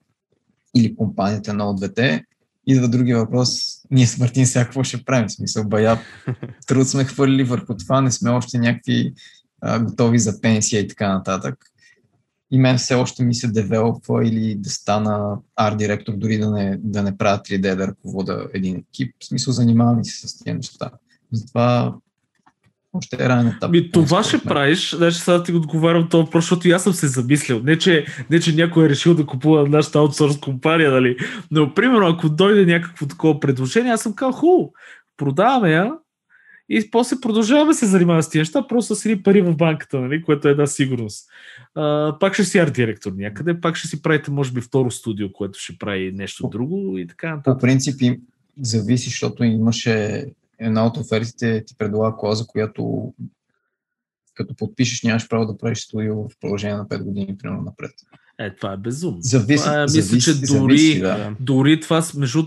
[0.76, 2.24] или компанията на двете,
[2.68, 5.28] идва другия въпрос, ние с Мартин сега какво ще правим?
[5.28, 5.98] Смисъл, бая,
[6.66, 9.12] труд сме хвърлили върху това, не сме още някакви
[9.60, 11.54] а, готови за пенсия и така нататък.
[12.50, 17.02] И мен все още ми се девелопва или да стана арт-директор, дори да не, да
[17.02, 19.14] не правя 3D, да ръковода един екип.
[19.22, 20.90] В смисъл, занимавам се с тези неща.
[21.32, 21.94] Затова
[22.98, 23.70] още е ранен етап.
[23.70, 27.60] Ми, това ще правиш, значи сега ти отговарям това защото и аз съм се замислил.
[27.64, 31.16] Не че, не, че някой е решил да купува нашата аутсорс компания, нали?
[31.50, 34.72] Но, примерно, ако дойде някакво такова предложение, аз съм казал, хубаво,
[35.16, 35.92] продаваме я
[36.70, 40.22] и после продължаваме се занимаваме с тези неща, просто с едни пари в банката, нали?
[40.22, 41.28] което е една сигурност.
[41.74, 45.32] А, пак ще си арт директор някъде, пак ще си правите, може би, второ студио,
[45.32, 47.60] което ще прави нещо друго и така нататък.
[47.60, 48.20] По принцип,
[48.62, 50.26] зависи, защото имаше
[50.58, 53.12] една от офертите ти предлага клауза, която
[54.34, 57.90] като подпишеш нямаш право да правиш студио в продължение на 5 години, примерно напред.
[58.40, 59.18] Е, това е безумно.
[59.20, 61.36] Зависи, това е, мисля, зависи, че дори, зависи, да.
[61.40, 62.44] дори това, между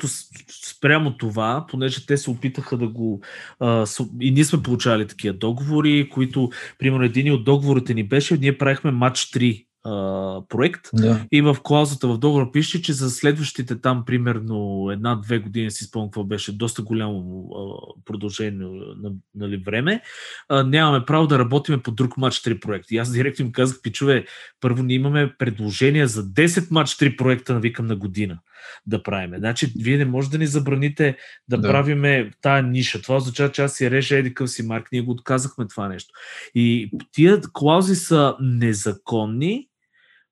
[0.70, 3.22] спрямо това, понеже те се опитаха да го...
[3.60, 3.86] А,
[4.20, 8.92] и ние сме получавали такива договори, които, примерно, един от договорите ни беше, ние правихме
[8.92, 11.26] матч 3 а, проект Да.
[11.32, 16.10] и в клаузата в договора пише, че за следващите там примерно една-две години си спомням
[16.10, 17.60] какво беше, доста голямо а,
[18.06, 18.68] продължение
[19.02, 20.02] на, нали, време,
[20.50, 22.92] а, нямаме право да работиме по друг матч 3 проект.
[22.92, 24.26] И аз директно им казах, пичове,
[24.62, 28.40] първо ние имаме предложения за 10 матч 3 проекта, навикам на година
[28.86, 29.38] да правиме.
[29.38, 31.18] Значи, вие не можете да ни забраните
[31.48, 31.62] да, Да.
[31.62, 31.68] да.
[31.70, 33.02] правиме тая ниша.
[33.02, 36.10] Това означава, че аз си реша еди къв си марк, ние го отказахме това нещо.
[36.56, 39.68] И тия клаузи са незаконни,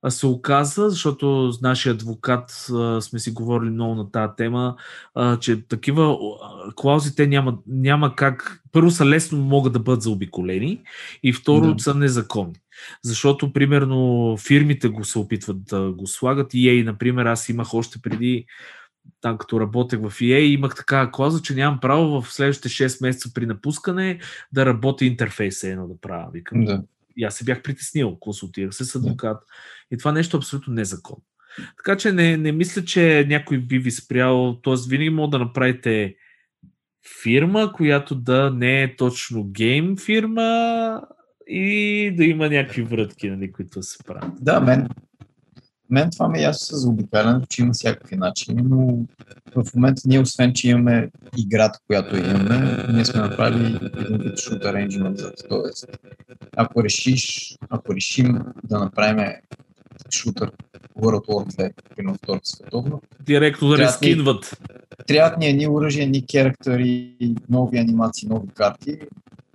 [0.02, 4.76] а се оказа, защото с нашия адвокат а, сме си говорили много на тази тема,
[5.14, 8.62] а, че такива а, клаузи те няма, няма как.
[8.72, 10.80] Първо са лесно могат да бъдат заобиколени
[11.22, 11.82] и второ Да.
[11.82, 12.54] са незаконни.
[13.04, 16.52] Защото, примерно, фирмите го се опитват да го слагат.
[16.52, 18.44] EA, например, аз имах още преди
[19.20, 23.30] там като работех в EA, имах такава клауза, че нямам право в следващите 6 месеца
[23.34, 24.18] при напускане
[24.52, 26.28] да работя интерфейса едно да правя.
[26.32, 26.82] Викам, Да.
[27.16, 29.42] И аз се бях притеснил, консултирах се с адвокат.
[29.90, 31.22] И това нещо е абсолютно незаконно.
[31.76, 34.74] Така че не, не мисля, че някой би ви спрял, т.е.
[34.88, 36.16] винаги мога да направите
[37.22, 41.02] фирма, която да не е точно гейм фирма
[41.46, 44.32] и да има някакви врътки, нали, които се правят.
[44.40, 44.88] Да, мен,
[45.90, 48.98] мен това ми е ясно с заобикалянето, че има всякакви начини, но
[49.56, 55.14] в момента ние, освен, че имаме играта, която имаме, ние сме направили един вид arrangement
[55.14, 55.86] за Тоест,
[56.56, 59.32] ако решиш, ако решим да направим
[60.10, 60.52] шутър
[60.98, 64.60] World War 2, примерно Втората световна, Директно да ни- рескинват.
[65.06, 67.14] трябват ни едни оръжия, едни характери,
[67.48, 68.98] нови анимации, нови карти,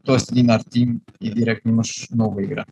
[0.06, 0.18] т.е.
[0.32, 2.66] един арт-тим и директно имаш нова игра.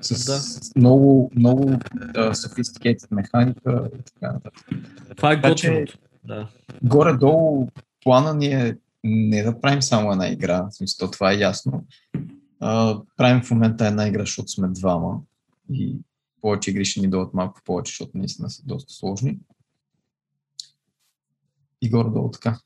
[0.00, 0.40] С Да.
[0.80, 4.66] много, много uh, sophisticated механика и така нататък.
[5.16, 5.98] Това е готиното.
[6.24, 6.48] Да.
[6.82, 7.68] Горе-долу
[8.04, 11.84] плана ни е не да правим само една игра, в смисъл, това е ясно.
[12.60, 15.20] А, правим в момента една игра, защото сме двама
[15.72, 15.96] и
[16.40, 19.38] повече игри ще ни дадат малко повече, защото наистина са доста сложни.
[21.82, 22.58] И горе-долу така.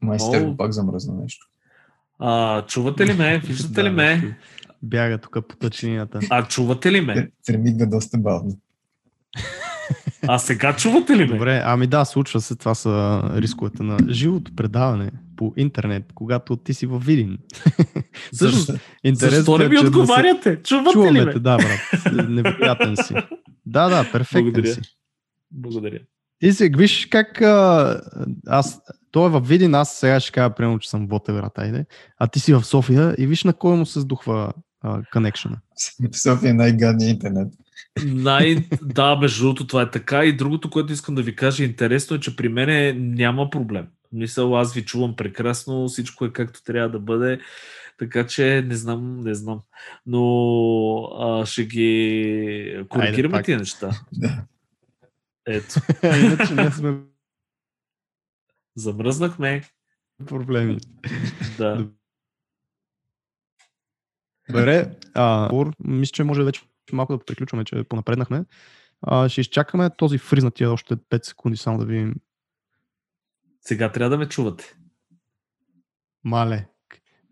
[0.00, 1.46] Майстер пак замръзна нещо.
[2.18, 3.38] А, чувате ли ме?
[3.44, 4.38] Виждате ли ме?
[4.82, 6.20] Бяга тук по тъчнината.
[6.30, 7.30] А чувате ли ме?
[7.46, 8.58] Премигна доста бавно.
[10.28, 11.26] А сега чувате ли ме?
[11.32, 12.56] Добре, ами да, случва се.
[12.56, 17.38] Това са рисковете на живото предаване по интернет, когато ти си във Видин.
[18.32, 18.74] Защо,
[19.04, 20.62] интересно защо не е, ми че да се- отговаряте?
[20.62, 21.32] Чувате ли Чуваме ме?
[21.32, 22.28] те, да, брат.
[22.28, 23.14] Невероятен си.
[23.66, 24.74] Да, да, перфектен Благодаря.
[24.74, 24.80] си.
[25.50, 25.98] Благодаря.
[26.42, 28.00] И сега, виж как а,
[28.46, 28.80] аз,
[29.10, 31.86] той е във Видин, аз сега ще кажа, примерно, че съм в Ботевград, айде,
[32.18, 34.52] а ти си в София и виж на кой му се сдухва
[35.12, 35.60] конекшена.
[36.12, 37.52] В София е най-гадният интернет.
[38.04, 38.56] Най...
[38.82, 40.24] Да, между другото това е така.
[40.24, 43.86] И другото, което искам да ви кажа интересно е, че при мене няма проблем.
[44.12, 47.40] Мисъл, аз ви чувам прекрасно, всичко е както трябва да бъде.
[47.98, 49.60] Така че не знам, не знам.
[50.06, 50.22] Но
[51.18, 53.90] а, ще ги коригираме тия неща.
[54.12, 54.44] Да.
[55.46, 56.96] Ето, Иначе ние сме
[58.76, 59.62] замръзнахме.
[60.26, 60.78] проблеми.
[61.58, 61.88] Да.
[64.58, 65.50] Добре, а,
[65.84, 66.62] мисля, че може вече
[66.92, 68.44] малко да приключваме, че понапреднахме.
[69.02, 72.14] А, ще изчакаме този фриз на тия още 5 секунди, само да видим.
[73.60, 74.76] Сега трябва да ме чувате.
[76.24, 76.66] Мале.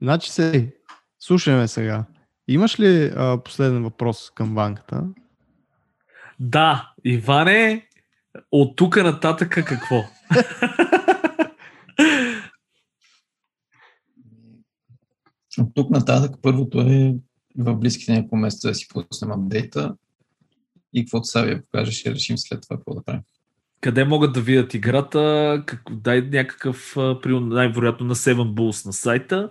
[0.03, 0.75] Значи се,
[1.21, 2.05] слушаме сега.
[2.49, 5.05] Имаш ли а, последен въпрос към банката?
[6.41, 7.89] Да, Иване,
[8.53, 10.05] от тук нататък какво?
[15.59, 17.15] От тук нататък първото е
[17.59, 19.95] в близките няколко месеца да си пуснем апдейта
[20.95, 23.23] и каквото Савия покаже, ще решим след това какво да правим.
[23.81, 25.63] Къде могат да видят играта?
[25.67, 29.51] Как, дай някакъв, най-вероятно на Seven Bulls на сайта.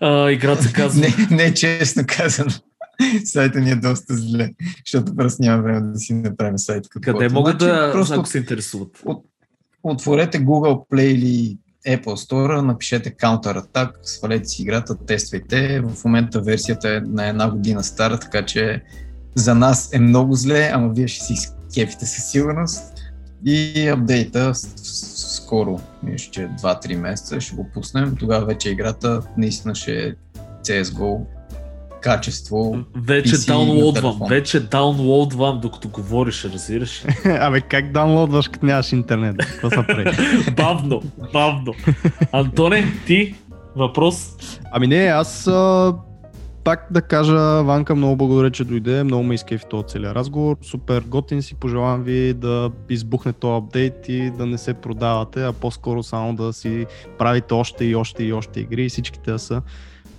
[0.00, 1.00] А, играта се казва...
[1.30, 2.50] не, не, честно казано.
[3.24, 4.54] Сайта ни е доста зле,
[4.86, 6.88] защото просто няма време да си направим сайт.
[6.88, 9.02] Къде могат значи, да, просто, ако се интересуват?
[9.04, 9.24] От,
[9.82, 15.80] отворете Google Play или Apple Store, напишете Counter Attack, свалете си играта, тествайте.
[15.80, 18.82] В момента версията е на една година стара, така че
[19.34, 22.94] за нас е много зле, ама вие ще си кефите със сигурност.
[23.44, 25.80] И апдейта скоро,
[26.16, 28.16] ще 2-3 месеца, ще го пуснем.
[28.18, 30.14] Тогава вече играта наистина ще е
[30.62, 31.24] CSGO
[32.00, 32.78] качество.
[32.96, 37.04] Вече даунлоудвам, вече даунлоудвам, докато говориш, разбираш.
[37.24, 39.36] Абе, как даунлоудваш, като нямаш интернет?
[39.36, 40.10] Какво са прави?
[40.56, 41.02] бавно,
[41.32, 41.74] бавно.
[42.32, 43.34] Антоне, ти?
[43.76, 44.36] Въпрос?
[44.72, 45.94] Ами не, аз а,
[46.64, 49.04] пак да кажа, Ванка, много благодаря, че дойде.
[49.04, 50.56] Много ме изкефи този целият разговор.
[50.62, 51.54] Супер готин си.
[51.54, 56.52] Пожелавам ви да избухне този апдейт и да не се продавате, а по-скоро само да
[56.52, 56.86] си
[57.18, 59.62] правите още и още и още игри и всичките да са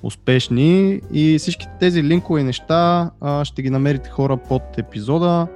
[0.03, 5.47] успешни и всички тези линкове и неща а, ще ги намерите хора под епизода.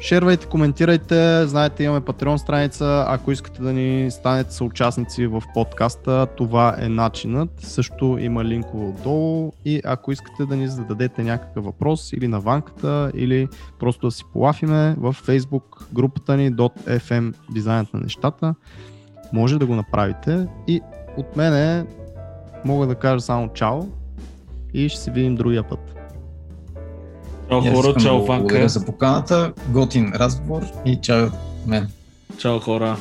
[0.00, 6.76] Шервайте, коментирайте, знаете имаме Patreon страница, ако искате да ни станете съучастници в подкаста, това
[6.78, 7.50] е начинът.
[7.58, 13.12] Също има линкове отдолу и ако искате да ни зададете някакъв въпрос или на ванката,
[13.14, 18.54] или просто да си полафиме в Facebook групата ни .fm дизайнът на нещата,
[19.32, 20.80] може да го направите и
[21.16, 21.84] от мене
[22.64, 23.80] мога да кажа само чао
[24.74, 25.94] и ще се видим другия път.
[27.50, 28.42] Чао хора, чао Ванка.
[28.42, 31.26] Благодаря за поканата, готин разговор и чао
[31.66, 31.88] мен.
[32.38, 32.96] Чао хора.